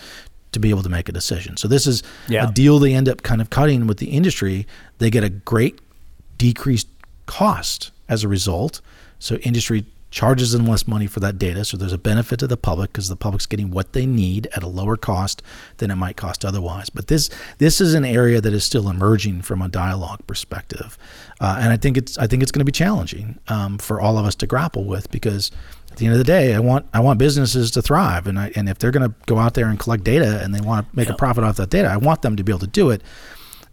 [0.53, 1.57] to be able to make a decision.
[1.57, 2.49] So this is yeah.
[2.49, 4.69] a deal they end up kind of cutting with the industry.
[4.99, 5.81] They get a great
[6.39, 6.87] decreased
[7.27, 8.81] cost as a result.
[9.19, 11.65] So industry charges them less money for that data.
[11.65, 14.63] So there's a benefit to the public because the public's getting what they need at
[14.63, 15.43] a lower cost
[15.79, 16.89] than it might cost otherwise.
[16.89, 20.97] But this this is an area that is still emerging from a dialogue perspective,
[21.41, 24.17] uh, and I think it's I think it's going to be challenging um, for all
[24.17, 25.51] of us to grapple with because
[25.91, 28.53] at the end of the day, I want I want businesses to thrive, and I,
[28.55, 30.97] and if they're going to go out there and collect data and they want to
[30.97, 31.15] make yeah.
[31.15, 33.03] a profit off that data, I want them to be able to do it.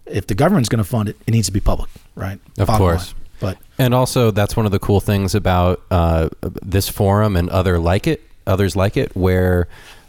[0.07, 2.39] If the government's going to fund it, it needs to be public, right?
[2.57, 3.13] Of Bottom course.
[3.13, 3.20] Line.
[3.41, 7.79] But and also that's one of the cool things about uh, this forum and other
[7.79, 9.67] like it, others like it, where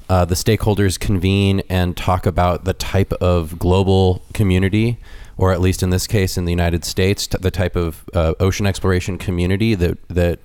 [0.08, 4.98] uh, the stakeholders convene and talk about the type of global community,
[5.38, 8.66] or at least in this case in the United States, the type of uh, ocean
[8.66, 10.38] exploration community that that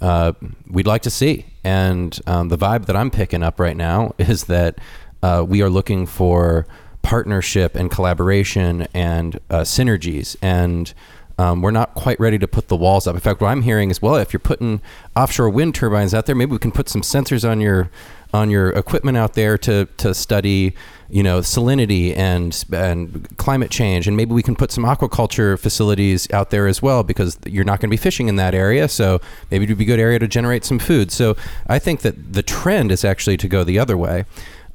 [0.00, 0.32] uh,
[0.70, 1.46] we'd like to see.
[1.64, 4.78] And um, the vibe that I'm picking up right now is that
[5.22, 6.66] uh, we are looking for
[7.02, 10.92] partnership and collaboration and uh, synergies and
[11.38, 13.14] um, we're not quite ready to put the walls up.
[13.14, 14.80] In fact, what I'm hearing is, well, if you're putting
[15.14, 17.90] offshore wind turbines out there, maybe we can put some sensors on your
[18.34, 20.74] on your equipment out there to to study,
[21.08, 26.28] you know, salinity and and climate change, and maybe we can put some aquaculture facilities
[26.32, 28.88] out there as well because you're not going to be fishing in that area.
[28.88, 29.20] So
[29.50, 31.12] maybe it would be a good area to generate some food.
[31.12, 31.36] So
[31.68, 34.24] I think that the trend is actually to go the other way.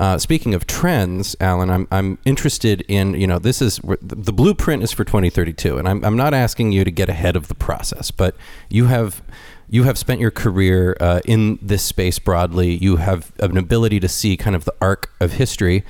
[0.04, 4.84] Uh, speaking of trends, Alan, I'm, I'm interested in, you know, this is the blueprint
[4.84, 5.78] is for 2032.
[5.78, 8.36] And I'm, I'm not asking you to get ahead of the process, but
[8.70, 9.22] you have
[9.70, 12.76] you have spent your career uh, in this space broadly.
[12.76, 15.86] You have an ability to see kind of the arc of history.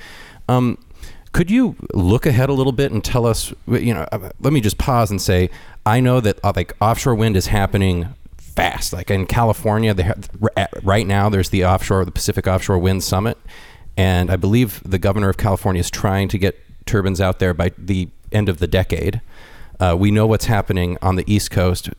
[0.48, 0.78] Um,
[1.32, 4.60] could you look ahead a little bit and tell us, you know, uh, let me
[4.60, 5.50] just pause and say,
[5.84, 8.92] I know that uh, like offshore wind is happening fast.
[8.92, 10.30] Like in California, have,
[10.84, 13.38] right now, there's the offshore, the Pacific Offshore Wind Summit,
[13.96, 17.72] and I believe the governor of California is trying to get turbines out there by
[17.78, 19.20] the end of the decade.
[19.80, 21.90] Uh, we know what's happening on the East Coast.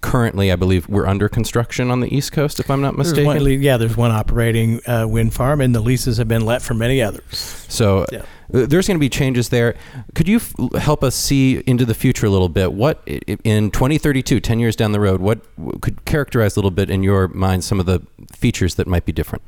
[0.00, 3.24] Currently, I believe we're under construction on the East Coast, if I'm not mistaken.
[3.24, 6.62] There's one, yeah, there's one operating uh, wind farm, and the leases have been let
[6.62, 7.36] for many others.
[7.68, 8.22] So yeah.
[8.52, 9.76] Uh, there's going to be changes there.
[10.14, 12.72] Could you f- help us see into the future a little bit?
[12.72, 15.40] What in 2032, 10 years down the road, what
[15.82, 18.00] could characterize a little bit in your mind some of the
[18.32, 19.42] features that might be different?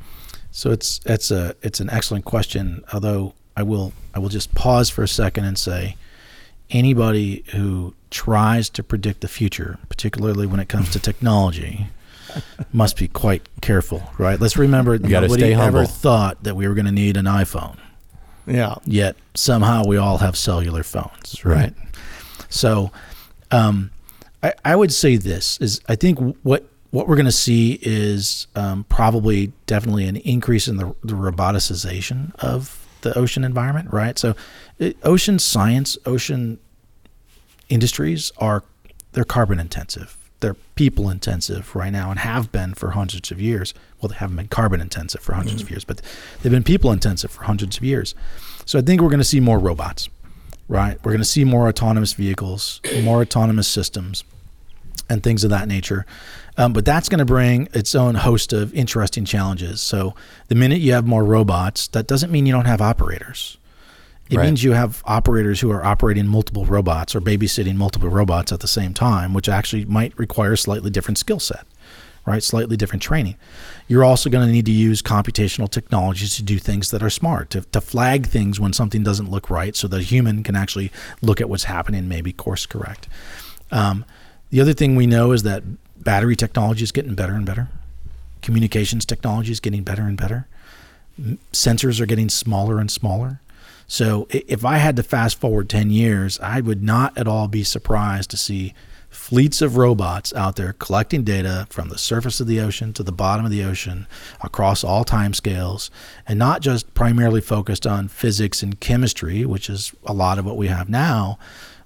[0.52, 2.84] So it's it's a it's an excellent question.
[2.92, 5.96] Although I will I will just pause for a second and say,
[6.70, 11.88] anybody who tries to predict the future, particularly when it comes to technology,
[12.72, 14.02] must be quite careful.
[14.18, 14.40] Right?
[14.40, 17.78] Let's remember nobody ever thought that we were going to need an iPhone.
[18.46, 18.76] Yeah.
[18.84, 21.44] Yet somehow we all have cellular phones.
[21.44, 21.72] Right.
[22.48, 22.90] So,
[23.52, 23.90] um,
[24.42, 28.46] I, I would say this is I think what what we're going to see is
[28.56, 34.18] um, probably definitely an increase in the, the, roboticization of the ocean environment, right?
[34.18, 34.34] So,
[34.78, 36.58] it, ocean science, ocean
[37.68, 38.64] industries are
[39.12, 40.16] they're carbon intensive.
[40.40, 43.74] They're people intensive right now and have been for hundreds of years.
[44.00, 45.60] Well, they haven't been carbon intensive for 100s mm-hmm.
[45.60, 46.00] of years, but
[46.42, 48.14] they've been people intensive for hundreds of years.
[48.64, 50.08] So I think we're going to see more robots,
[50.68, 50.98] right?
[51.04, 54.24] We're going to see more autonomous vehicles, more autonomous systems,
[55.10, 56.06] and things of that nature.
[56.56, 59.80] Um, but that's going to bring its own host of interesting challenges.
[59.80, 60.14] So
[60.48, 63.56] the minute you have more robots, that doesn't mean you don't have operators.
[64.30, 64.46] It right.
[64.46, 68.68] means you have operators who are operating multiple robots or babysitting multiple robots at the
[68.68, 71.66] same time, which actually might require a slightly different skill set,
[72.24, 72.40] right?
[72.40, 73.34] Slightly different training.
[73.88, 77.50] You're also going to need to use computational technologies to do things that are smart,
[77.50, 80.92] to, to flag things when something doesn't look right so that a human can actually
[81.22, 83.08] look at what's happening maybe course correct.
[83.72, 84.04] Um,
[84.50, 85.64] the other thing we know is that
[86.00, 87.68] battery technology is getting better and better.
[88.42, 90.46] communications technology is getting better and better.
[91.52, 93.40] Sensors are getting smaller and smaller.
[93.86, 97.64] So if I had to fast forward 10 years, I would not at all be
[97.64, 98.72] surprised to see
[99.10, 103.12] fleets of robots out there collecting data from the surface of the ocean to the
[103.12, 104.06] bottom of the ocean
[104.40, 105.90] across all time scales
[106.28, 110.56] and not just primarily focused on physics and chemistry, which is a lot of what
[110.56, 111.38] we have now,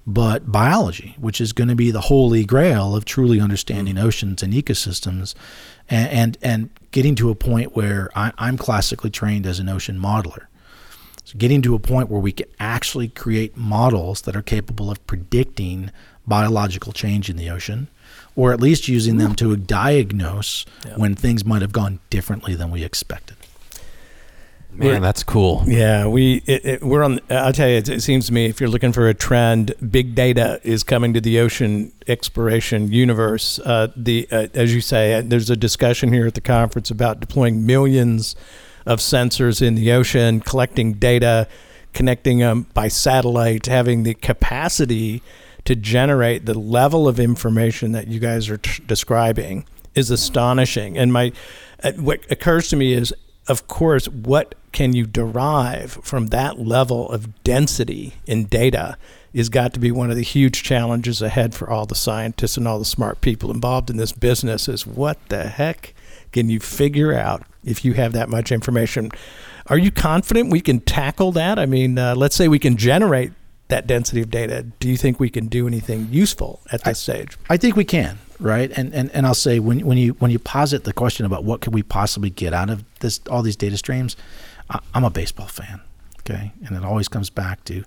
[0.07, 4.03] but biology, which is going to be the holy grail of truly understanding mm.
[4.03, 5.33] oceans and ecosystems
[5.89, 9.99] and and, and getting to a point where I, I'm classically trained as an ocean
[9.99, 10.45] modeler.
[11.23, 15.05] So getting to a point where we can actually create models that are capable of
[15.07, 15.89] predicting
[16.27, 17.87] biological change in the ocean,
[18.35, 20.97] or at least using them to diagnose Yeah.
[20.97, 23.37] when things might have gone differently than we expected.
[24.77, 25.63] Man, that's cool.
[25.65, 27.19] Yeah, we it, it, we're on.
[27.29, 30.15] I'll tell you, it, it seems to me if you're looking for a trend, big
[30.15, 33.59] data is coming to the ocean exploration universe.
[33.59, 37.19] Uh, the uh, as you say, uh, there's a discussion here at the conference about
[37.19, 38.35] deploying millions
[38.85, 41.47] of sensors in the ocean, collecting data,
[41.93, 45.23] connecting them by satellite, having the capacity
[45.63, 49.65] to generate the level of information that you guys are t- describing
[49.95, 50.97] is astonishing.
[50.97, 51.31] And my
[51.83, 53.13] uh, what occurs to me is,
[53.47, 58.97] of course, what can you derive from that level of density in data
[59.33, 62.67] is got to be one of the huge challenges ahead for all the scientists and
[62.67, 65.93] all the smart people involved in this business is what the heck
[66.31, 69.11] can you figure out if you have that much information?
[69.67, 71.59] Are you confident we can tackle that?
[71.59, 73.31] I mean uh, let's say we can generate
[73.67, 74.63] that density of data.
[74.79, 77.37] Do you think we can do anything useful at this stage?
[77.49, 78.71] I think we can, right?
[78.75, 81.61] And and, and I'll say when when you when you posit the question about what
[81.61, 84.15] could we possibly get out of this all these data streams,
[84.69, 85.81] I, I'm a baseball fan,
[86.19, 87.83] okay, and it always comes back to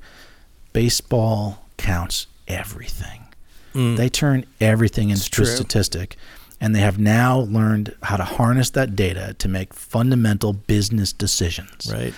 [0.72, 3.26] baseball counts everything.
[3.74, 3.96] Mm.
[3.96, 5.46] They turn everything into a true.
[5.46, 6.16] statistic,
[6.60, 11.90] and they have now learned how to harness that data to make fundamental business decisions
[11.92, 12.14] right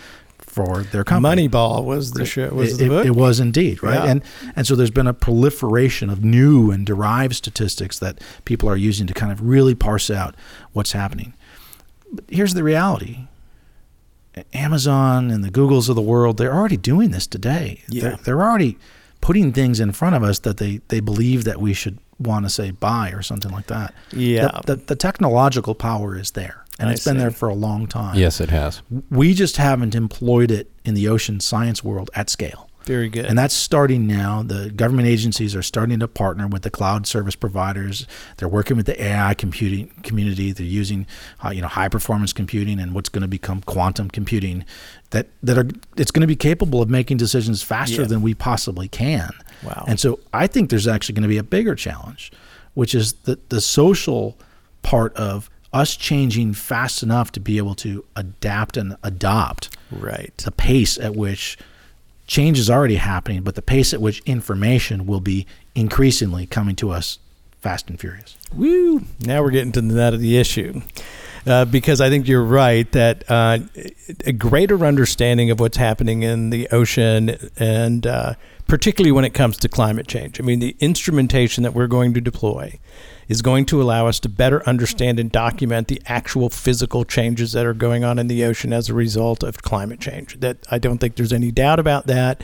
[0.67, 1.49] for their company.
[1.49, 4.11] moneyball was the show was it, the it- book it was indeed right, Yeah.
[4.11, 4.23] and
[4.57, 9.07] and so there's been a proliferation of new and derived statistics that people are using
[9.07, 10.35] to kind of really parse out
[10.73, 11.35] what's happening.
[12.13, 13.27] But here's the reality:
[14.55, 17.83] Amazon and the Googles of the world they're already doing this today.
[17.89, 18.03] Yeah.
[18.03, 18.79] They're, they're already
[19.21, 22.51] putting things in front of us that they they believe that we should want to
[22.51, 23.95] say buy or something like that.
[24.13, 24.61] Yeah.
[24.67, 27.87] the, the, the technological power is there, and I it's been there for a long
[27.87, 28.17] time.
[28.17, 28.83] Yes, it has.
[29.11, 32.69] we just haven't employed it in the ocean science world at scale.
[32.87, 34.43] very good And that's starting now.
[34.43, 38.07] The government agencies are starting to partner with the cloud service providers.
[38.39, 40.51] They're working with the AI computing community.
[40.53, 41.07] They're using,
[41.45, 44.65] uh, you know, high performance computing and what's going to become quantum computing.
[45.11, 48.09] That that are it's going to be capable of making decisions faster Yeah.
[48.09, 49.31] than we possibly can.
[49.63, 49.85] Wow.
[49.87, 52.33] And so I think there's actually going to be a bigger challenge,
[52.75, 54.39] which is the the social
[54.83, 60.51] part of us changing fast enough to be able to adapt and adopt right the
[60.51, 61.57] pace at which
[62.31, 66.91] change is already happening, but the pace at which information will be increasingly coming to
[66.91, 67.19] us
[67.61, 68.37] fast and furious.
[68.55, 69.03] Woo!
[69.21, 70.81] Now we're getting to the nut of the issue.
[71.47, 73.59] Uh, because I think you're right that uh,
[74.27, 78.35] a greater understanding of what's happening in the ocean, and uh,
[78.67, 80.39] particularly when it comes to climate change.
[80.39, 82.79] I mean, the instrumentation that we're going to deploy
[83.31, 87.65] is going to allow us to better understand and document the actual physical changes that
[87.65, 90.41] are going on in the ocean as a result of climate change.
[90.41, 92.43] That I don't think there's any doubt about that.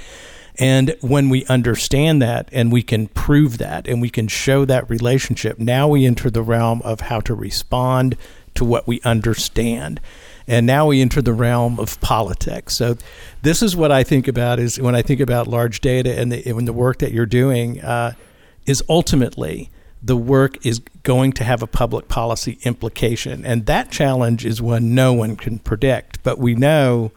[0.61, 4.89] And when we understand that and we can prove that and we can show that
[4.89, 8.17] relationship, now we enter the realm of how to respond
[8.55, 10.01] to what we understand.
[10.47, 12.75] And now we enter the realm of politics.
[12.75, 12.97] So,
[13.43, 16.53] this is what I think about is when I think about large data and the,
[16.53, 18.13] when the work that you're doing uh,
[18.67, 19.69] is ultimately
[20.07, 23.45] the work is going to have a public policy implication.
[23.45, 26.23] And that challenge is one no one can predict.
[26.23, 27.11] But we know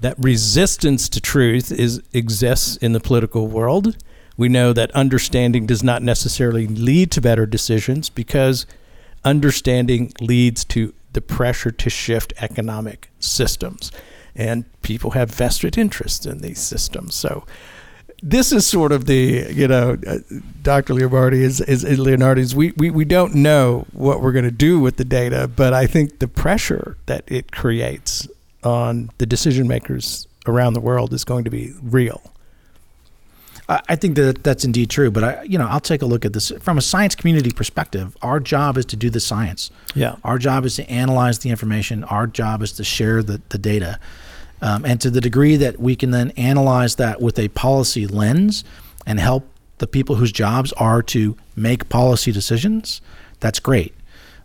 [0.00, 3.96] that resistance to truth is exists in the political world.
[4.36, 8.64] We know that understanding does not necessarily lead to better decisions because
[9.24, 13.90] understanding leads to the pressure to shift economic systems.
[14.36, 17.14] And people have vested interests in these systems.
[17.14, 17.44] So
[18.22, 20.18] this is sort of the, you know, uh,
[20.62, 20.94] Dr.
[20.94, 24.80] Leonardi is, is, is Leonardi's, we, we, we don't know what we're going to do
[24.80, 28.28] with the data, but I think the pressure that it creates
[28.62, 32.22] on the decision makers around the world is going to be real.
[33.68, 36.24] I I think that that's indeed true, but I, you know, I'll take a look
[36.24, 38.16] at this from a science community perspective.
[38.22, 39.70] Our job is to do the science.
[39.94, 40.16] Yeah.
[40.24, 42.04] Our job is to analyze the information.
[42.04, 43.98] Our job is to share the, the data.
[44.62, 48.64] Um, and to the degree that we can then analyze that with a policy lens
[49.06, 49.46] and help
[49.78, 53.00] the people whose jobs are to make policy decisions,
[53.40, 53.94] that's great.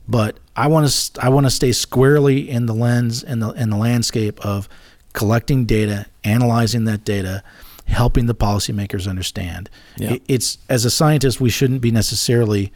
[0.08, 3.70] but I want to I want to stay squarely in the lens in the in
[3.70, 4.68] the landscape of
[5.14, 7.44] collecting data, analyzing that data,
[7.86, 9.70] helping the policymakers understand.
[9.98, 10.14] Yeah.
[10.14, 12.74] It- it's as a scientist, we shouldn't be necessarily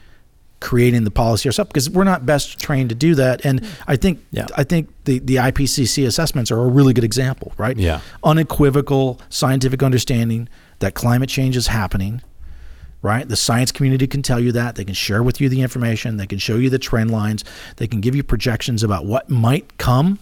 [0.64, 3.46] creating the policy ourselves because we're not best trained to do that.
[3.46, 3.70] And mm.
[3.86, 4.48] I think Yeah.
[4.56, 7.78] I think the the IPCC assessments are a really good example, right?
[7.78, 8.00] Yeah.
[8.24, 10.48] Unequivocal scientific understanding
[10.80, 12.22] that climate change is happening.
[13.02, 14.76] Right, the science community can tell you that.
[14.76, 16.16] They can share with you the information.
[16.16, 17.44] They can show you the trend lines.
[17.76, 20.20] They can give you projections about what might come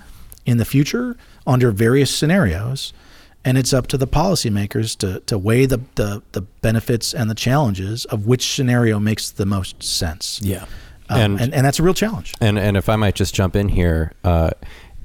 [0.48, 1.16] in the future
[1.46, 2.92] under various scenarios.
[3.44, 7.36] And it's up to the policymakers to, to weigh the, the, the benefits and the
[7.36, 10.40] challenges of which scenario makes the most sense.
[10.44, 10.66] Yeah.
[11.10, 12.34] Um, And- and, and, that's a real challenge.
[12.40, 14.52] And and if I might just jump in here, uh,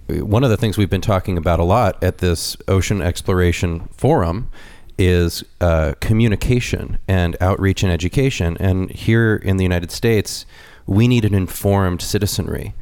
[0.08, 4.50] one of the things we've been talking about a lot at this ocean exploration forum
[4.98, 8.56] is uh, communication and outreach and education.
[8.60, 10.46] And here in the United States,
[10.86, 12.74] we need an informed citizenry.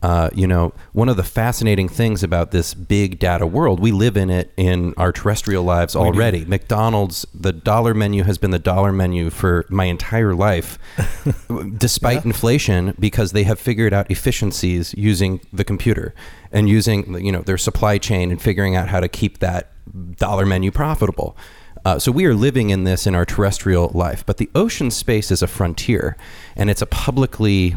[0.00, 4.16] Uh, you know, one of the fascinating things about this big data world, we live
[4.16, 6.44] in it in our terrestrial lives already.
[6.44, 10.78] McDonald's, the dollar menu has been the dollar menu for my entire life,
[11.78, 16.14] despite inflation, because they have figured out efficiencies using the computer
[16.52, 19.72] and using, you know, their supply chain and figuring out how to keep that
[20.16, 21.36] dollar menu profitable.
[21.84, 25.30] Uh, so we are living in this in our terrestrial life, but the ocean space
[25.30, 26.16] is a frontier,
[26.54, 27.74] and it's a publicly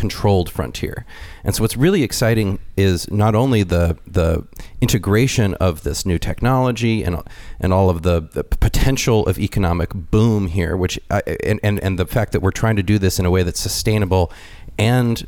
[0.00, 1.06] controlled frontier.
[1.44, 4.46] And so what's really exciting is not only the the
[4.80, 7.22] integration of this new technology and
[7.60, 11.98] and all of the, the potential of economic boom here, which I, and, and and
[11.98, 14.30] the fact that we're trying to do this in a way that's sustainable
[14.78, 15.26] and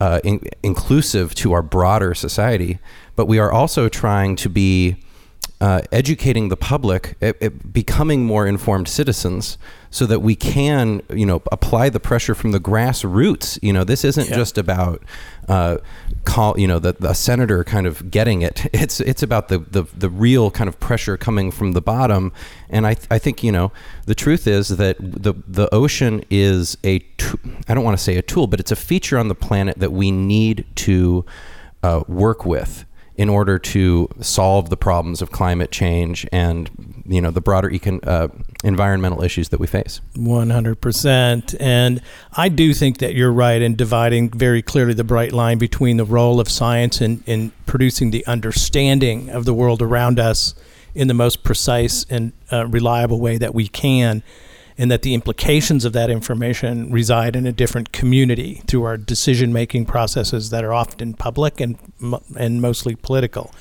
[0.00, 2.78] uh, in, inclusive to our broader society,
[3.16, 4.96] but we are also trying to be
[5.60, 9.58] uh, educating the public, it, it becoming more informed citizens,
[9.92, 13.58] so that we can, you know, apply the pressure from the grassroots.
[13.62, 14.36] You know, this isn't Yeah.
[14.36, 15.02] just about,
[15.48, 15.78] uh,
[16.24, 18.66] call, you know, the, the senator kind of getting it.
[18.72, 22.32] It's it's about the, the the real kind of pressure coming from the bottom.
[22.68, 23.72] And I I think you know
[24.06, 27.38] the truth is that the the ocean is a t-
[27.68, 29.92] I don't want to say a tool, but it's a feature on the planet that
[29.92, 31.24] we need to
[31.82, 32.84] uh, work with
[33.20, 36.70] in order to solve the problems of climate change and
[37.04, 38.28] you know the broader econ- uh,
[38.64, 40.00] environmental issues that we face.
[40.16, 41.56] 100%.
[41.60, 42.00] And
[42.32, 46.06] I do think that you're right in dividing very clearly the bright line between the
[46.06, 50.54] role of science in, in producing the understanding of the world around us
[50.94, 54.22] in the most precise and uh, reliable way that we can,
[54.80, 59.52] and that the implications of that information reside in a different community through our decision
[59.52, 61.76] making processes that are often public and,
[62.34, 63.52] and mostly political.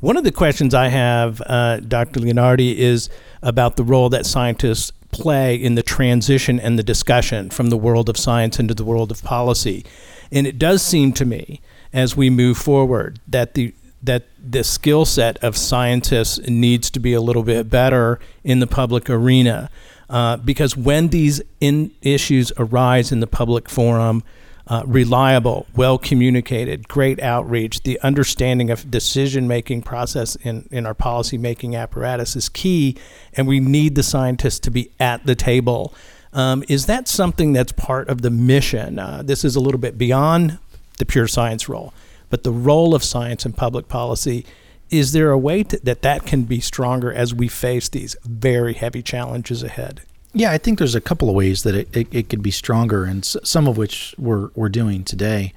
[0.00, 2.20] One of the questions I have, uh, Dr.
[2.20, 3.10] Leonardi, is
[3.42, 8.08] about the role that scientists play in the transition and the discussion from the world
[8.08, 9.84] of science into the world of policy.
[10.32, 11.60] And it does seem to me,
[11.92, 17.12] as we move forward, that the that the skill set of scientists needs to be
[17.12, 19.70] a little bit better in the public arena,
[20.08, 24.22] uh, because when these issues arise in the public forum,
[24.68, 30.94] uh, reliable, well communicated, great outreach, the understanding of decision making process in, in our
[30.94, 32.96] policy making apparatus is key,
[33.34, 35.94] and we need the scientists to be at the table.
[36.34, 38.98] Um, is that something that's part of the mission?
[38.98, 40.58] Uh, this is a little bit beyond
[40.98, 41.94] the pure science role,
[42.30, 44.44] but the role of science in public policy.
[44.90, 48.72] Is there a way to, that that can be stronger as we face these very
[48.72, 50.00] heavy challenges ahead?
[50.32, 53.04] Yeah, I think there's a couple of ways that it, it, it could be stronger,
[53.04, 55.52] and s- some of which we're we're doing today.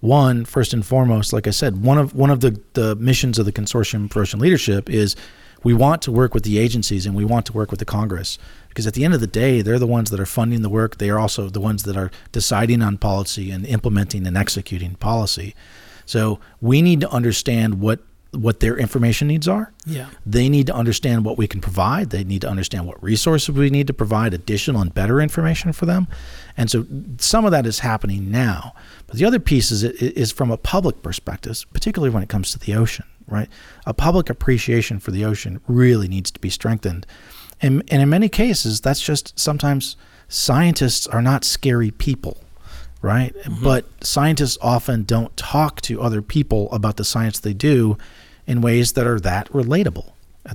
[0.00, 3.46] One, first and foremost, like I said, one of one of the, the missions of
[3.46, 5.14] the Consortium for Ocean Leadership is
[5.62, 8.36] we want to work with the agencies and we want to work with the Congress
[8.68, 10.98] because at the end of the day, they're the ones that are funding the work.
[10.98, 15.54] They are also the ones that are deciding on policy and implementing and executing policy.
[16.06, 18.00] So we need to understand what
[18.32, 19.72] what their information needs are.
[19.84, 20.08] Yeah.
[20.24, 22.10] They need to understand what we can provide.
[22.10, 25.84] They need to understand what resources we need to provide additional and better information for
[25.84, 26.08] them.
[26.56, 26.86] And so
[27.18, 28.74] some of that is happening now.
[29.06, 32.58] But the other piece is, is from a public perspective, particularly when it comes to
[32.58, 33.50] the ocean, right?
[33.84, 37.06] A public appreciation for the ocean really needs to be strengthened.
[37.60, 39.96] And, and in many cases, that's just sometimes
[40.28, 42.41] scientists are not scary people
[43.02, 43.34] right?
[43.62, 47.98] But scientists often don't talk to other people about the science they do
[48.46, 50.12] in ways that are that relatable.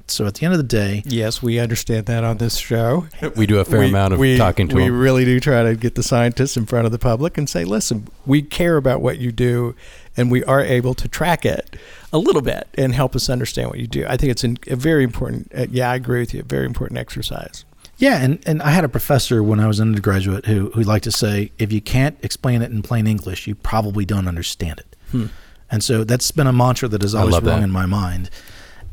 [0.07, 3.07] So at the end of the day, Yes, we understand that on this show.
[3.37, 4.99] We do a fair we, amount of we- talking to we them.
[4.99, 8.07] really do try to get the scientists in front of the public and say, listen,
[8.25, 9.75] we care about what you do,
[10.17, 11.77] and we are able to track it
[12.11, 14.05] a little bit and help us understand what you do.
[14.07, 15.53] I think it's an, a very important.
[15.57, 16.41] Uh, yeah, I agree with you.
[16.41, 17.63] A very important exercise.
[17.97, 21.03] Yeah, and, and I had a professor when I was an undergraduate who who liked
[21.05, 24.95] to say, if you can't explain it in plain English, you probably don't understand it.
[25.11, 25.25] Hmm.
[25.69, 27.63] And so that's been a mantra that has always rung that.
[27.63, 28.29] in my mind.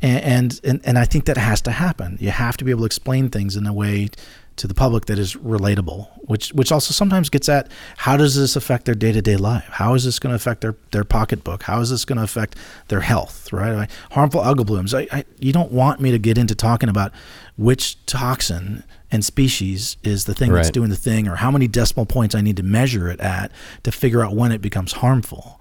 [0.01, 2.17] And, and and I think that has to happen.
[2.19, 4.09] You have to be able to explain things in a way
[4.57, 8.55] to the public that is relatable, which which also sometimes gets at how does this
[8.55, 9.65] affect their day to day life?
[9.69, 11.63] How is this going to affect their, their pocketbook?
[11.63, 12.57] How is this going to affect
[12.89, 13.51] their health?
[13.53, 13.73] Right?
[13.73, 14.93] I- Harmful algal blooms.
[14.93, 17.11] I, I you don't want me to get into talking about
[17.57, 22.05] which toxin and species is the thing that's doing the thing, or how many decimal
[22.05, 23.51] points I need to measure it at
[23.83, 25.59] to figure out when it becomes harmful.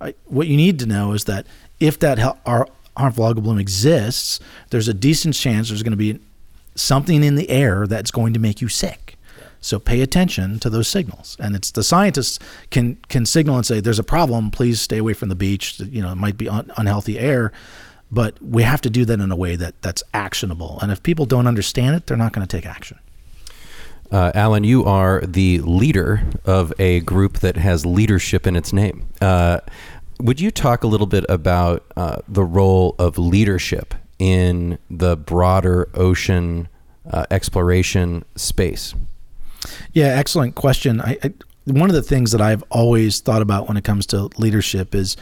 [0.00, 1.46] I, what you need to know is that
[1.80, 5.96] if that hel- our harmful algal bloom exists, there's a decent chance there's going to
[5.96, 6.20] be
[6.74, 9.16] something in the air that's going to make you sick.
[9.60, 11.38] So pay attention to those signals.
[11.40, 12.38] And it's the scientists
[12.70, 16.02] can can signal and say there's a problem, please stay away from the beach, you
[16.02, 17.50] know, it might be un- unhealthy air,
[18.14, 20.78] but we have to do that in a way that that's actionable.
[20.80, 22.98] And if people don't understand it, they're not going to take action.
[24.12, 29.06] Uh, Alan, you are the leader of a group that has leadership in its name.
[29.20, 29.58] Uh,
[30.20, 35.88] would you talk a little bit about uh, the role of leadership in the broader
[35.94, 36.68] ocean
[37.10, 38.94] uh, exploration space?
[39.92, 41.00] Yeah, excellent question.
[41.00, 41.32] I, I
[41.64, 45.16] one of the things that I've always thought about when it comes to leadership is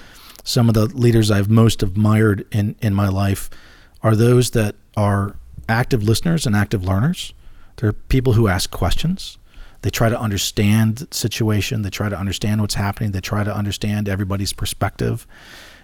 [0.45, 3.51] some of the leaders I've most admired in in my life
[4.03, 5.37] are those that are
[5.69, 7.33] active listeners and active learners.
[7.77, 9.39] They're people who ask questions.
[9.83, 11.83] They try to understand the situation.
[11.83, 13.13] They try to understand what's happening.
[13.13, 15.27] They try to understand everybody's perspective.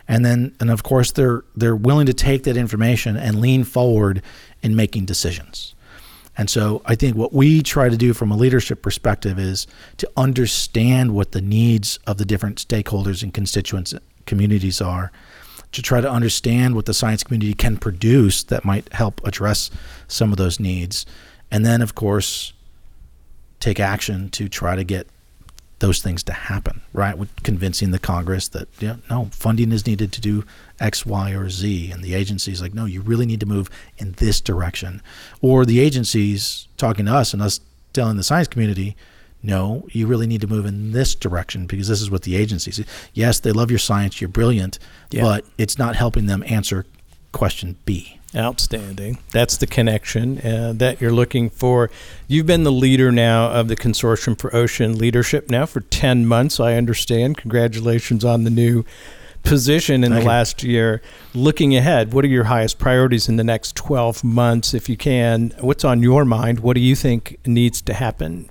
[0.06, 4.22] And then and of course they're they're willing to take that information and lean forward
[4.62, 5.74] in making decisions.
[6.36, 10.08] And so I think what we try to do from a leadership perspective is to
[10.16, 13.92] understand what the needs of the different stakeholders and constituents
[14.28, 15.10] communities are,
[15.72, 19.70] to try to understand what the science community can produce that might help address
[20.06, 21.04] some of those needs.
[21.50, 22.52] And then of course
[23.60, 25.08] take action to try to get
[25.80, 27.16] those things to happen, right?
[27.16, 30.44] With convincing the Congress that yeah, no, funding is needed to do
[30.80, 34.12] X, Y, or Z, and the agencies like, no, you really need to move in
[34.12, 35.02] this direction,
[35.40, 37.60] or the agencies talking to us and us
[37.92, 38.96] telling the science community,
[39.42, 42.80] no, you really need to move in this direction because this is what the agencies.
[43.14, 44.78] Yes, they love your science, you're brilliant,
[45.10, 45.22] Yeah.
[45.22, 46.84] but it's not helping them answer
[47.32, 48.18] question B.
[48.36, 49.18] Outstanding.
[49.32, 51.90] That's the connection uh, that you're looking for.
[52.26, 56.60] You've been the leader now of the Consortium for Ocean Leadership now for 10 months,
[56.60, 57.38] I understand.
[57.38, 58.84] Congratulations on the new
[59.44, 60.28] position in Thank the you.
[60.28, 61.00] last year.
[61.32, 65.54] Looking ahead, what are your highest priorities in the next 12 months, if you can?
[65.60, 66.60] What's on your mind?
[66.60, 68.50] What do you think needs to happen?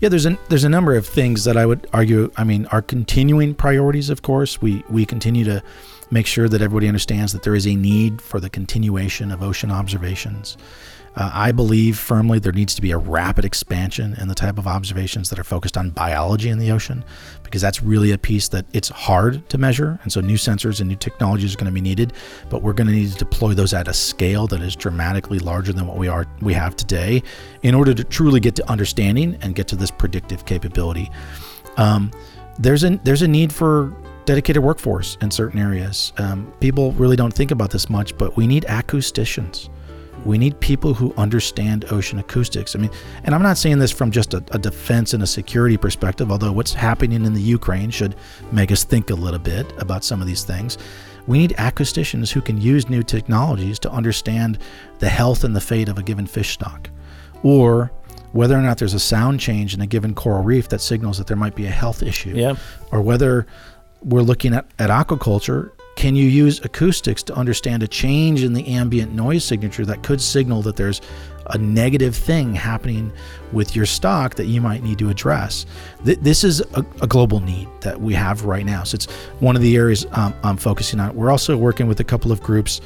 [0.00, 2.30] Yeah, there's a there's a number of things that I would argue.
[2.36, 5.62] I mean, our continuing priorities, of course, we we continue to
[6.10, 9.70] make sure that everybody understands that there is a need for the continuation of ocean
[9.70, 10.56] observations.
[11.16, 14.66] Uh, I believe firmly there needs to be a rapid expansion in the type of
[14.66, 17.04] observations that are focused on biology in the ocean,
[17.42, 20.88] because that's really a piece that it's hard to measure, and so new sensors and
[20.90, 22.12] new technologies are going to be needed.
[22.50, 25.72] But we're going to need to deploy those at a scale that is dramatically larger
[25.72, 27.22] than what we are we have today,
[27.62, 31.10] in order to truly get to understanding and get to this predictive capability.
[31.78, 32.10] Um,
[32.58, 33.94] there's a there's a need for
[34.26, 36.12] dedicated workforce in certain areas.
[36.18, 39.70] Um, people really don't think about this much, but we need acousticians.
[40.26, 42.74] We need people who understand ocean acoustics.
[42.74, 42.90] I mean,
[43.24, 46.52] and I'm not saying this from just a, a defense and a security perspective, although
[46.52, 48.16] what's happening in the Ukraine should
[48.52, 50.78] make us think a little bit about some of these things.
[51.26, 54.58] We need acousticians who can use new technologies to understand
[54.98, 56.90] the health and the fate of a given fish stock,
[57.42, 57.90] or
[58.32, 61.26] whether or not there's a sound change in a given coral reef that signals that
[61.26, 62.54] there might be a health issue Yeah.
[62.92, 63.46] or whether
[64.02, 68.66] we're looking at, at aquaculture, can you use acoustics to understand a change in the
[68.68, 71.00] ambient noise signature that could signal that there's
[71.46, 73.10] a negative thing happening
[73.52, 75.64] with your stock that you might need to address?
[76.04, 78.84] Th- this is a, a global need that we have right now.
[78.84, 81.16] So it's one of the areas um, I'm focusing on.
[81.16, 82.82] We're also working with a couple of groups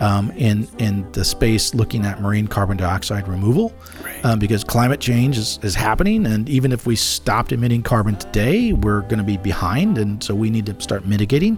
[0.00, 3.72] um, in in the space looking at marine carbon dioxide removal
[4.24, 8.74] um, because climate change is, is happening and even if we stopped emitting carbon today
[8.74, 11.56] we're going to be behind and so we need to start mitigating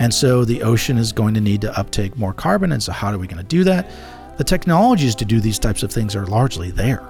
[0.00, 2.72] and so the ocean is going to need to uptake more carbon.
[2.72, 3.88] And so how are we going to do that?
[4.38, 7.06] The technologies to do these types of things are largely there.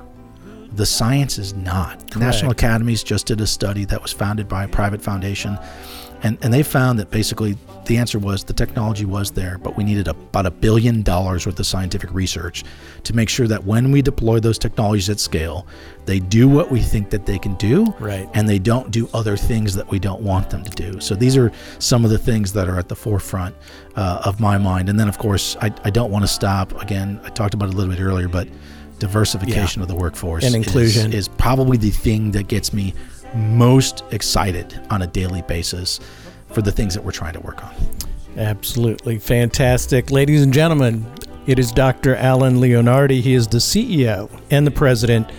[0.72, 2.10] The science is not.
[2.10, 5.56] The National Academies just did a study that was founded by a private foundation,
[6.22, 7.56] and, and they found that basically
[7.86, 11.58] the answer was the technology was there, but we needed about a billion dollars worth
[11.58, 12.62] of scientific research
[13.04, 15.66] to make sure that when we deploy those technologies at scale,
[16.04, 18.28] they do what we think that they can do, Right.
[18.34, 21.00] and they don't do other things that we don't want them to do.
[21.00, 23.56] So these are some of the things that are at the forefront
[23.96, 24.88] uh, of my mind.
[24.88, 26.80] And then, of course, I, I don't want to stop.
[26.82, 28.46] Again, I talked about it a little bit earlier, but
[28.98, 31.12] diversification of the workforce And is- inclusion.
[31.12, 32.94] is, probably the thing that gets me
[33.34, 36.00] most excited on a daily basis
[36.52, 37.74] for the things that we're trying to work on.
[38.36, 40.10] Absolutely fantastic.
[40.10, 41.06] Ladies and gentlemen,
[41.46, 42.16] it is Dr.
[42.16, 43.20] Alan Leonardi.
[43.20, 45.30] He is the CEO and the president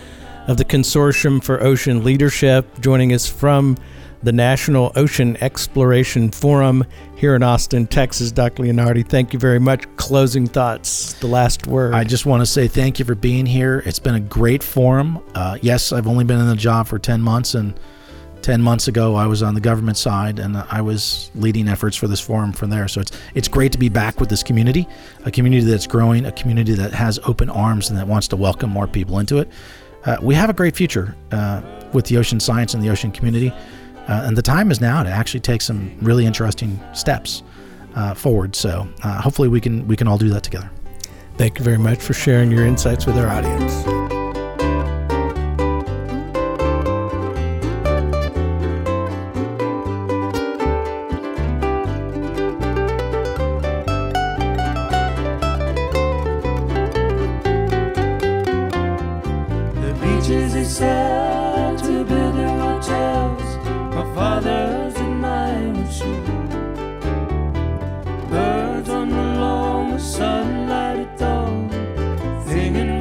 [0.46, 3.76] of the Consortium for Ocean Leadership, joining us from
[4.22, 6.84] the National Ocean Exploration Forum
[7.16, 8.30] here in Austin, Texas.
[8.30, 8.62] Dr.
[8.62, 9.84] Leonardi, thank you very much.
[9.96, 11.94] Closing thoughts, the last word.
[11.94, 13.82] I just want to say thank you for being here.
[13.84, 15.22] It's been a great forum.
[15.34, 17.78] Uh, yes, I've only been in the job for 10 months, and
[18.42, 22.08] 10 months ago I was on the government side and I was leading efforts for
[22.08, 22.88] this forum from there.
[22.88, 24.88] So it's it's great to be back with this community,
[25.24, 28.68] a community that's growing, a community that has open arms and that wants to welcome
[28.68, 29.48] more people into it.
[30.04, 31.62] Uh, we have a great future uh,
[31.92, 33.52] with the ocean science and the ocean community,
[34.08, 37.42] uh, and the time is now to actually take some really interesting steps
[37.94, 38.56] uh, forward.
[38.56, 40.70] So uh, hopefully we can we can all do that together.
[41.36, 44.01] Thank you very much for sharing your insights with our audience.
[72.52, 72.91] Singing